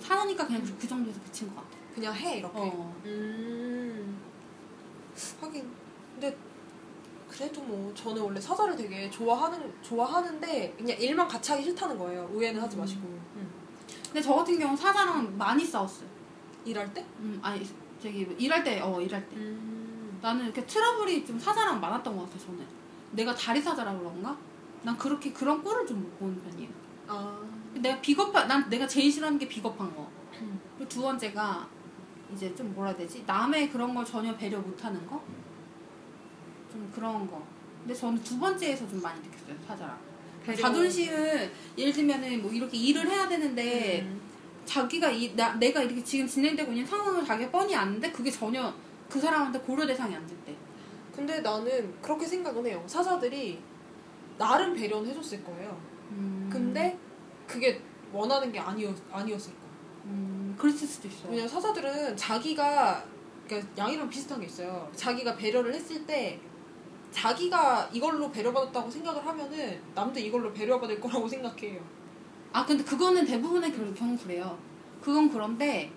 사나니까 0.00 0.46
그냥 0.46 0.62
그, 0.62 0.76
그 0.78 0.86
정도에서 0.86 1.20
그친 1.22 1.48
것 1.48 1.56
같아. 1.56 1.68
그냥 1.92 2.14
해 2.14 2.38
이렇게 2.38 2.56
어. 2.56 2.94
음. 3.04 4.20
하긴 5.40 5.68
근데 6.12 6.36
그래도 7.28 7.60
뭐 7.62 7.92
저는 7.94 8.22
원래 8.22 8.40
사자를 8.40 8.76
되게 8.76 9.10
좋아하는 9.10 9.72
좋아하는데 9.82 10.74
그냥 10.78 10.96
일만 11.00 11.26
같이 11.26 11.50
하기 11.50 11.64
싫다는 11.64 11.98
거예요. 11.98 12.30
오해는 12.32 12.62
하지 12.62 12.76
음. 12.76 12.80
마시고. 12.80 13.18
근데 14.06 14.22
저 14.22 14.32
같은 14.34 14.56
경우 14.56 14.76
사자랑 14.76 15.36
많이 15.36 15.64
싸웠어요. 15.64 16.08
일할 16.64 16.94
때? 16.94 17.04
음, 17.18 17.40
아니 17.42 17.66
저기 18.00 18.24
뭐 18.24 18.36
일할 18.38 18.62
때, 18.62 18.80
어 18.80 19.00
일할 19.00 19.28
때. 19.28 19.34
음. 19.36 20.16
나는 20.22 20.44
이렇게 20.44 20.64
트러블이 20.64 21.26
좀 21.26 21.40
사자랑 21.40 21.80
많았던 21.80 22.16
것 22.16 22.24
같아 22.30 22.38
저는. 22.46 22.64
내가 23.10 23.34
다리 23.34 23.60
사자라 23.60 23.98
그런가? 23.98 24.36
난 24.82 24.96
그렇게 24.96 25.32
그런 25.32 25.60
꼴을 25.62 25.86
좀 25.86 26.00
못 26.00 26.18
보는 26.20 26.40
편이에요. 26.44 26.83
아. 27.06 27.40
내가 27.74 28.00
비겁한, 28.00 28.46
난 28.48 28.68
내가 28.70 28.86
제일 28.86 29.10
싫어하는 29.10 29.38
게 29.38 29.48
비겁한 29.48 29.94
거. 29.94 30.08
음. 30.40 30.60
그리고 30.76 30.88
두 30.88 31.02
번째가 31.02 31.68
이제 32.32 32.54
좀 32.54 32.72
뭐라 32.74 32.90
해야 32.90 32.98
되지? 32.98 33.24
남의 33.26 33.70
그런 33.70 33.94
걸 33.94 34.04
전혀 34.04 34.34
배려 34.36 34.58
못하는 34.58 35.04
거? 35.06 35.22
좀 36.70 36.90
그런 36.94 37.26
거. 37.30 37.42
근데 37.80 37.94
저는 37.94 38.22
두 38.22 38.38
번째에서 38.38 38.88
좀 38.88 39.00
많이 39.02 39.20
느꼈어요 39.20 39.56
사자랑. 39.66 39.98
배려. 40.44 40.56
자존심을 40.56 41.52
예를 41.78 41.92
들면은 41.92 42.42
뭐 42.42 42.52
이렇게 42.52 42.76
일을 42.76 43.08
해야 43.08 43.28
되는데 43.28 44.02
음. 44.02 44.20
자기가 44.64 45.10
이, 45.10 45.34
나, 45.36 45.54
내가 45.54 45.82
이렇게 45.82 46.02
지금 46.02 46.26
진행되고 46.26 46.72
있는 46.72 46.86
상황을 46.86 47.24
자기가 47.24 47.50
뻔히 47.50 47.74
아는데 47.74 48.10
그게 48.10 48.30
전혀 48.30 48.72
그 49.08 49.20
사람한테 49.20 49.58
고려 49.60 49.86
대상이 49.86 50.14
안 50.14 50.26
될 50.26 50.36
때. 50.44 50.54
근데 51.14 51.40
나는 51.40 51.94
그렇게 52.00 52.26
생각은 52.26 52.66
해요. 52.66 52.82
사자들이 52.86 53.60
나름 54.38 54.74
배려는 54.74 55.10
해줬을 55.10 55.44
거예요. 55.44 55.78
음. 56.58 56.64
근데 56.66 56.98
그게 57.46 57.80
원하는 58.12 58.50
게 58.52 58.58
아니었, 58.58 58.94
아니었을 59.12 59.52
거야. 59.52 59.64
음, 60.06 60.54
그랬을 60.58 60.86
수도 60.86 61.08
있어요. 61.08 61.30
왜냐면 61.30 61.48
사자들은 61.48 62.16
자기가 62.16 63.04
그러니까 63.46 63.70
양이랑 63.76 64.08
비슷한 64.08 64.40
게 64.40 64.46
있어요. 64.46 64.90
자기가 64.94 65.36
배려를 65.36 65.74
했을 65.74 66.04
때 66.06 66.40
자기가 67.10 67.90
이걸로 67.92 68.30
배려받았다고 68.30 68.90
생각을 68.90 69.24
하면은 69.24 69.80
남도 69.94 70.18
이걸로 70.20 70.52
배려받을 70.52 71.00
거라고 71.00 71.28
생각해요. 71.28 71.80
아 72.52 72.64
근데 72.64 72.82
그거는 72.84 73.24
대부분의 73.24 73.72
경- 73.72 73.94
경우 73.94 74.16
그래요. 74.16 74.58
그건 75.00 75.28
그런데 75.30 75.92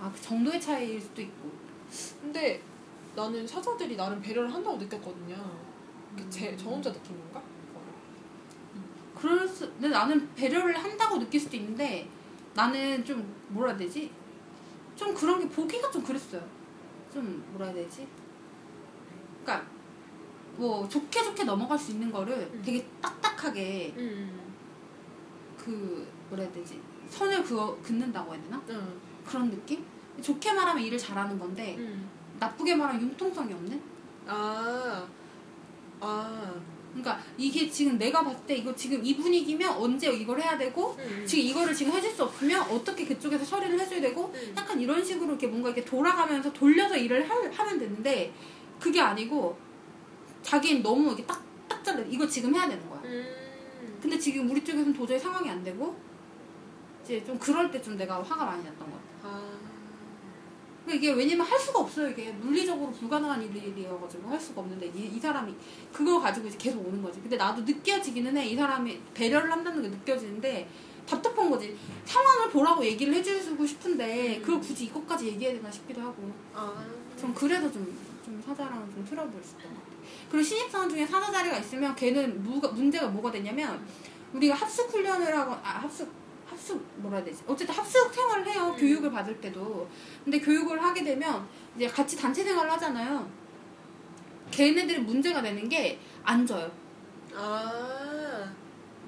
아 0.00 0.10
그 0.12 0.20
정도의 0.20 0.60
차이일 0.60 1.00
수도 1.00 1.22
있고. 1.22 1.50
근데 2.20 2.60
나는 3.14 3.46
사자들이 3.46 3.96
나름 3.96 4.20
배려를 4.20 4.52
한다고 4.52 4.76
느꼈거든요. 4.78 5.36
그게 6.16 6.28
제, 6.28 6.56
저 6.56 6.70
혼자 6.70 6.92
느낀 6.92 7.16
건가? 7.18 7.42
그럴 9.22 9.46
수, 9.46 9.70
근데 9.74 9.88
나는 9.88 10.34
배려를 10.34 10.76
한다고 10.76 11.16
느낄 11.16 11.38
수도 11.38 11.56
있는데 11.56 12.08
나는 12.54 13.04
좀 13.04 13.32
뭐라 13.50 13.70
해야 13.70 13.78
되지? 13.78 14.10
좀 14.96 15.14
그런 15.14 15.38
게 15.38 15.48
보기가 15.48 15.92
좀 15.92 16.02
그랬어요. 16.02 16.42
좀 17.12 17.44
뭐라 17.52 17.66
해야 17.66 17.76
되지? 17.76 18.08
그러니까 19.44 19.70
뭐 20.56 20.88
좋게 20.88 21.22
좋게 21.22 21.44
넘어갈 21.44 21.78
수 21.78 21.92
있는 21.92 22.10
거를 22.10 22.50
음. 22.52 22.62
되게 22.64 22.84
딱딱하게 23.00 23.94
응. 23.96 24.40
그 25.56 26.08
뭐라 26.28 26.42
해야 26.42 26.52
되지? 26.52 26.80
선을 27.08 27.44
그어 27.44 27.76
긋는다고 27.76 28.34
해야 28.34 28.42
되나? 28.42 28.60
응. 28.70 29.00
그런 29.24 29.52
느낌? 29.52 29.86
좋게 30.20 30.52
말하면 30.52 30.82
일을 30.82 30.98
잘하는 30.98 31.38
건데 31.38 31.76
응. 31.78 32.08
나쁘게 32.40 32.74
말하면 32.74 33.02
융통성이 33.02 33.52
없는? 33.54 33.80
아. 34.26 35.06
아. 36.00 36.54
그러니까 36.92 37.18
이게 37.38 37.68
지금 37.70 37.96
내가 37.98 38.22
봤을 38.22 38.44
때 38.46 38.54
이거 38.54 38.74
지금 38.74 39.04
이 39.04 39.16
분위기면 39.16 39.70
언제 39.76 40.12
이걸 40.12 40.40
해야 40.40 40.56
되고 40.58 40.94
응. 40.98 41.26
지금 41.26 41.44
이거를 41.44 41.74
지금 41.74 41.92
해줄 41.92 42.10
수 42.10 42.24
없으면 42.24 42.60
어떻게 42.70 43.04
그쪽에서 43.06 43.44
처리를 43.44 43.80
해줘야 43.80 44.00
되고 44.00 44.30
응. 44.34 44.54
약간 44.56 44.78
이런 44.80 45.02
식으로 45.04 45.30
이렇게 45.30 45.46
뭔가 45.46 45.70
이렇게 45.70 45.84
돌아가면서 45.84 46.52
돌려서 46.52 46.96
일을 46.96 47.28
하, 47.28 47.34
하면 47.34 47.78
되는데 47.78 48.32
그게 48.78 49.00
아니고 49.00 49.56
자기는 50.42 50.82
너무 50.82 51.08
이렇게 51.08 51.24
딱딱 51.24 51.82
잘라 51.82 52.04
이거 52.08 52.26
지금 52.26 52.54
해야 52.54 52.68
되는 52.68 52.88
거야. 52.90 53.00
음. 53.04 53.98
근데 54.02 54.18
지금 54.18 54.50
우리 54.50 54.62
쪽에서는 54.62 54.92
도저히 54.92 55.18
상황이 55.18 55.48
안 55.48 55.62
되고 55.64 55.96
이제 57.04 57.24
좀 57.24 57.38
그럴 57.38 57.70
때 57.70 57.80
좀 57.80 57.96
내가 57.96 58.22
화가 58.22 58.44
많이 58.44 58.62
났던. 58.64 58.78
그러니까 58.78 59.01
이게 60.90 61.12
왜냐면 61.12 61.46
할 61.46 61.58
수가 61.58 61.80
없어요. 61.80 62.08
이게 62.08 62.32
물리적으로 62.32 62.90
불가능한 62.90 63.42
일이어가지고 63.42 64.28
할 64.28 64.40
수가 64.40 64.62
없는데 64.62 64.86
이, 64.86 65.16
이 65.16 65.20
사람이 65.20 65.54
그걸 65.92 66.20
가지고 66.20 66.48
이제 66.48 66.58
계속 66.58 66.86
오는 66.86 67.00
거지. 67.02 67.20
근데 67.20 67.36
나도 67.36 67.62
느껴지기는 67.62 68.36
해. 68.36 68.46
이 68.46 68.56
사람이 68.56 69.00
배려를 69.14 69.50
한다는 69.50 69.82
게 69.82 69.88
느껴지는데 69.88 70.68
답답한 71.06 71.50
거지. 71.50 71.76
상황을 72.04 72.50
보라고 72.50 72.84
얘기를 72.84 73.14
해주고 73.14 73.64
싶은데 73.64 74.38
음. 74.38 74.42
그걸 74.42 74.60
굳이 74.60 74.86
이것까지 74.86 75.28
얘기해야 75.28 75.54
되나 75.54 75.70
싶기도 75.70 76.00
하고. 76.00 76.30
아. 76.54 76.84
전 77.16 77.32
그래서 77.32 77.70
좀, 77.70 77.96
좀 78.24 78.42
사자랑 78.44 78.90
좀 78.92 79.04
트러블 79.04 79.40
있었던 79.40 79.62
것 79.62 79.84
같아. 79.84 79.92
그리고 80.30 80.42
신입사원 80.42 80.88
중에 80.88 81.06
사자 81.06 81.30
자리가 81.30 81.58
있으면 81.58 81.94
걔는 81.94 82.42
무가, 82.42 82.68
문제가 82.68 83.06
뭐가 83.08 83.30
되냐면 83.30 83.86
우리가 84.32 84.54
합숙 84.54 84.90
훈련을 84.90 85.36
하고 85.36 85.52
아 85.62 85.80
합숙 85.82 86.21
합숙 86.52 86.84
뭐라 86.96 87.16
해야 87.16 87.24
되지? 87.26 87.42
어쨌든 87.46 87.74
합숙 87.74 88.12
생활을 88.12 88.46
해요. 88.46 88.68
음. 88.74 88.76
교육을 88.80 89.10
받을 89.10 89.40
때도. 89.40 89.88
근데 90.24 90.38
교육을 90.38 90.82
하게 90.82 91.02
되면 91.02 91.46
이제 91.76 91.86
같이 91.88 92.16
단체 92.16 92.44
생활을 92.44 92.70
하잖아요. 92.72 93.28
걔네들이 94.50 94.98
문제가 95.00 95.40
되는 95.42 95.68
게 95.68 95.98
앉아요. 96.22 96.70
아. 97.34 98.52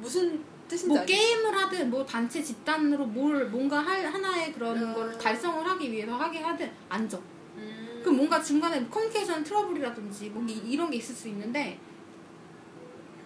무슨 0.01 0.43
뜻인지 0.67 0.89
뭐 0.89 0.99
알겠어. 0.99 1.21
게임을 1.21 1.55
하든 1.57 1.91
뭐 1.91 2.05
단체 2.05 2.43
집단으로 2.43 3.05
뭘 3.07 3.49
뭔가 3.51 3.79
할 3.79 4.05
하나의 4.07 4.53
그런 4.55 4.77
음. 4.83 4.95
걸 4.95 5.19
달성을 5.19 5.65
하기 5.69 5.93
위해서 5.93 6.15
하게 6.17 6.41
하든 6.41 6.71
앉아. 6.89 7.19
음. 7.57 8.01
그 8.03 8.09
뭔가 8.09 8.43
중간에 8.43 8.85
커뮤니케이션 8.89 9.45
트러블이라든지 9.45 10.31
뭐 10.31 10.43
이- 10.49 10.63
이런 10.73 10.91
게 10.91 10.97
있을 10.97 11.15
수 11.15 11.29
있는데 11.29 11.79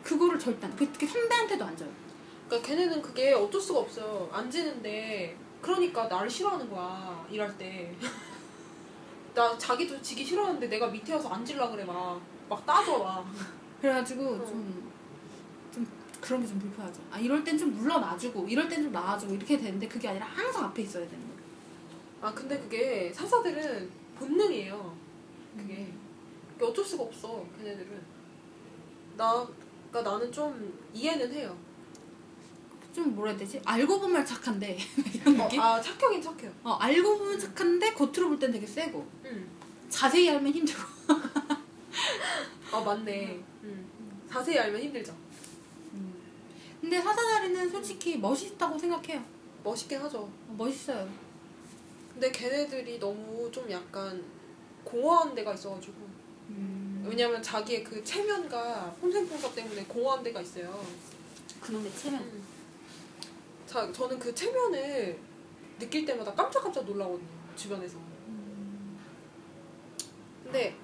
그거를 0.02 0.38
절대 0.38 0.66
안 0.66 0.74
그- 0.76 1.06
선배한테도 1.06 1.64
안 1.64 1.76
져요. 1.76 1.90
그러니까 2.48 2.66
걔네는 2.68 3.02
그게 3.02 3.32
어쩔 3.32 3.60
수가 3.60 3.80
없어요. 3.80 4.28
안 4.32 4.50
지는데 4.50 5.36
그러니까 5.60 6.06
나를 6.08 6.28
싫어하는 6.30 6.70
거야 6.70 7.26
일할 7.30 7.56
때. 7.58 7.94
나 9.34 9.56
자기도 9.56 10.00
지기 10.02 10.24
싫어하는데 10.24 10.66
내가 10.68 10.88
밑에 10.88 11.12
와서 11.14 11.28
앉으려 11.28 11.70
그래 11.70 11.84
막 11.84 12.20
막 12.48 12.64
따져 12.64 12.98
막. 12.98 13.26
그래가지고 13.80 14.24
어. 14.24 14.46
좀, 14.46 14.90
좀 15.70 15.86
그런 16.20 16.40
게 16.40 16.46
좀 16.48 16.58
불편하죠. 16.58 17.00
아 17.10 17.18
이럴 17.18 17.44
땐 17.44 17.58
좀 17.58 17.74
물러나주고 17.74 18.48
이럴 18.48 18.68
땐 18.68 18.82
좀 18.82 18.90
나와주고 18.92 19.34
이렇게 19.34 19.58
되는데 19.58 19.86
그게 19.86 20.08
아니라 20.08 20.26
항상 20.26 20.64
앞에 20.64 20.80
있어야 20.82 21.06
되는 21.06 21.22
거예요. 21.28 21.38
아 22.22 22.32
근데 22.32 22.58
그게 22.58 23.12
사사들은 23.12 23.90
본능이에요. 24.18 24.96
그게, 25.58 25.92
그게 26.54 26.64
어쩔 26.64 26.82
수가 26.84 27.04
없어 27.04 27.44
걔네들은. 27.58 28.00
나 29.18 29.46
그러니까 29.90 30.10
나는 30.12 30.32
좀 30.32 30.72
이해는 30.94 31.30
해요. 31.32 31.54
좀 32.98 33.14
뭐라 33.14 33.30
해야 33.30 33.38
되지? 33.38 33.60
알고 33.64 34.00
보면 34.00 34.26
착한데 34.26 34.76
이런 35.14 35.40
어, 35.40 35.44
느낌? 35.44 35.60
아 35.60 35.80
착하긴 35.80 36.20
착해요. 36.20 36.52
어, 36.64 36.72
알고 36.72 37.18
보면 37.18 37.38
착한데 37.38 37.94
겉으로 37.94 38.28
볼 38.28 38.38
땐 38.40 38.50
되게 38.50 38.66
세고 38.66 39.06
응. 39.26 39.48
자세히 39.88 40.28
알면 40.30 40.52
힘들고 40.52 40.82
아 42.72 42.80
맞네. 42.84 43.40
응. 43.62 43.86
자세히 44.28 44.58
알면 44.58 44.82
힘들죠. 44.82 45.14
근데 46.80 47.00
사사자리는 47.00 47.70
솔직히 47.70 48.18
멋있다고 48.18 48.78
생각해요. 48.78 49.22
멋있긴 49.64 49.98
하죠. 50.00 50.18
어, 50.20 50.54
멋있어요. 50.56 51.08
근데 52.12 52.30
걔네들이 52.32 52.98
너무 52.98 53.48
좀 53.52 53.70
약간 53.70 54.22
공허한 54.84 55.34
데가 55.34 55.54
있어가지고 55.54 55.94
음, 56.50 57.04
왜냐면 57.08 57.42
자기의 57.42 57.84
그 57.84 58.02
체면과 58.02 58.96
폼생폼사 59.00 59.52
때문에 59.54 59.84
공허한 59.84 60.22
데가 60.22 60.40
있어요. 60.40 60.84
그놈의 61.60 61.92
체면. 61.96 62.47
자, 63.68 63.92
저는 63.92 64.18
그 64.18 64.34
체면을 64.34 65.18
느낄 65.78 66.04
때마다 66.06 66.34
깜짝깜짝 66.34 66.84
놀라거든요. 66.86 67.28
주변에서. 67.54 67.98
근데 70.42 70.74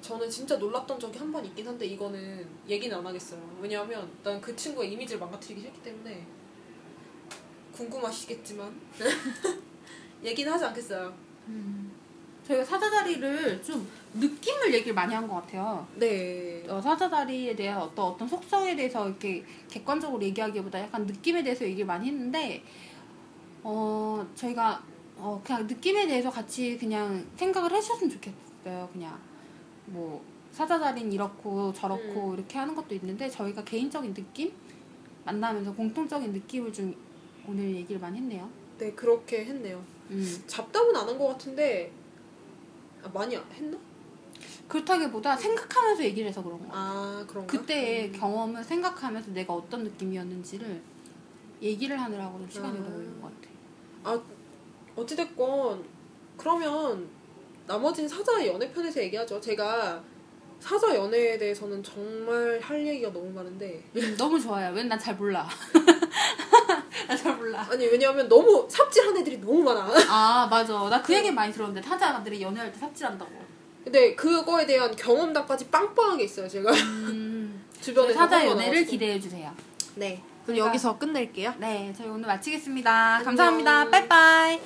저는 0.00 0.30
진짜 0.30 0.56
놀랐던 0.56 0.98
적이 0.98 1.18
한 1.18 1.30
번 1.30 1.44
있긴 1.44 1.68
한데 1.68 1.84
이거는 1.84 2.48
얘기는 2.66 2.96
안 2.96 3.06
하겠어요. 3.06 3.58
왜냐하면 3.60 4.10
난 4.24 4.40
그 4.40 4.56
친구의 4.56 4.92
이미지를 4.92 5.20
망가뜨리기 5.20 5.60
싫기 5.60 5.82
때문에 5.82 6.26
궁금하시겠지만 7.72 8.80
얘기는 10.24 10.50
하지 10.50 10.64
않겠어요. 10.64 11.14
음. 11.48 11.92
저희가 12.46 12.64
사자자리를 12.64 13.62
좀 13.62 13.86
느낌을 14.14 14.74
얘기를 14.74 14.94
많이 14.94 15.14
한 15.14 15.28
것 15.28 15.36
같아요. 15.36 15.86
네. 15.96 16.64
어, 16.68 16.80
사자다리에 16.80 17.54
대한 17.54 17.80
어떤 17.80 18.06
어떤 18.06 18.26
속성에 18.28 18.74
대해서 18.76 19.06
이렇게 19.08 19.44
객관적으로 19.70 20.22
얘기하기보다 20.22 20.80
약간 20.80 21.06
느낌에 21.06 21.42
대해서 21.42 21.64
얘기를 21.64 21.86
많이 21.86 22.08
했는데 22.08 22.62
어 23.62 24.26
저희가 24.34 24.82
어 25.16 25.40
그냥 25.44 25.66
느낌에 25.66 26.06
대해서 26.06 26.30
같이 26.30 26.76
그냥 26.78 27.24
생각을 27.36 27.70
해주셨으면 27.72 28.10
좋겠어요. 28.10 28.88
그냥 28.92 29.18
뭐 29.86 30.22
사자다리는 30.52 31.12
이렇고 31.12 31.72
저렇고 31.72 32.34
이렇게 32.34 32.58
하는 32.58 32.74
것도 32.74 32.94
있는데 32.96 33.28
저희가 33.28 33.62
개인적인 33.64 34.12
느낌 34.14 34.52
만나면서 35.24 35.72
공통적인 35.74 36.32
느낌을 36.32 36.72
좀 36.72 36.94
오늘 37.46 37.74
얘기를 37.76 38.00
많이 38.00 38.18
했네요. 38.18 38.48
네, 38.78 38.92
그렇게 38.92 39.44
했네요. 39.44 39.80
음. 40.10 40.42
잡담은 40.48 40.96
안 40.96 41.06
한 41.08 41.18
것 41.18 41.28
같은데 41.28 41.92
아, 43.04 43.08
많이 43.14 43.36
했나? 43.36 43.78
그렇다기보다 44.70 45.36
생각하면서 45.36 46.02
얘기를 46.04 46.28
해서 46.28 46.42
그런 46.42 46.58
거야. 46.60 46.70
아, 46.72 47.24
그런가? 47.28 47.50
그때의 47.50 48.06
음. 48.08 48.12
경험을 48.12 48.64
생각하면서 48.64 49.32
내가 49.32 49.52
어떤 49.52 49.82
느낌이었는지를 49.84 50.80
얘기를 51.60 52.00
하느라고 52.00 52.38
좀 52.38 52.48
시간이 52.48 52.78
아. 52.78 52.82
걸린 52.82 53.20
것 53.20 53.28
같아. 53.28 53.50
아 54.04 54.20
어찌됐건 54.96 55.84
그러면 56.36 57.08
나머지는 57.66 58.08
사자 58.08 58.46
연애편에서 58.46 59.00
얘기하죠. 59.02 59.40
제가 59.40 60.02
사자 60.60 60.94
연애에 60.94 61.36
대해서는 61.38 61.82
정말 61.82 62.58
할 62.62 62.86
얘기가 62.86 63.12
너무 63.12 63.30
많은데 63.30 63.82
음, 63.96 64.16
너무 64.16 64.38
좋아요. 64.40 64.72
왠 64.74 64.88
난 64.88 64.98
잘 64.98 65.16
몰라. 65.16 65.48
나 67.08 67.16
잘 67.16 67.36
몰라. 67.36 67.66
아니 67.70 67.86
왜냐하면 67.86 68.28
너무 68.28 68.66
삽질한 68.70 69.16
애들이 69.18 69.38
너무 69.38 69.62
많아. 69.62 69.90
아 70.08 70.46
맞아. 70.50 70.88
나 70.88 71.02
그 71.02 71.12
얘기 71.14 71.30
많이 71.30 71.52
들었는데 71.52 71.80
타자들이 71.86 72.40
연애할 72.40 72.72
때 72.72 72.78
삽질한다고. 72.78 73.30
근데 73.90 74.14
그거에 74.14 74.64
대한 74.66 74.94
경험담까지 74.94 75.66
빵빵하게 75.68 76.22
있어요. 76.22 76.48
제가 76.48 76.70
음, 76.70 77.60
주변에 77.80 78.12
사자 78.12 78.46
연애를 78.46 78.86
기대해 78.86 79.18
주세요. 79.18 79.50
네. 79.96 80.22
그럼 80.46 80.58
여기서 80.58 80.96
끝낼게요. 80.96 81.54
네, 81.58 81.92
저희 81.96 82.06
오늘 82.06 82.28
마치겠습니다. 82.28 83.16
안녕. 83.16 83.24
감사합니다. 83.24 83.90
빠이빠이. 83.90 84.60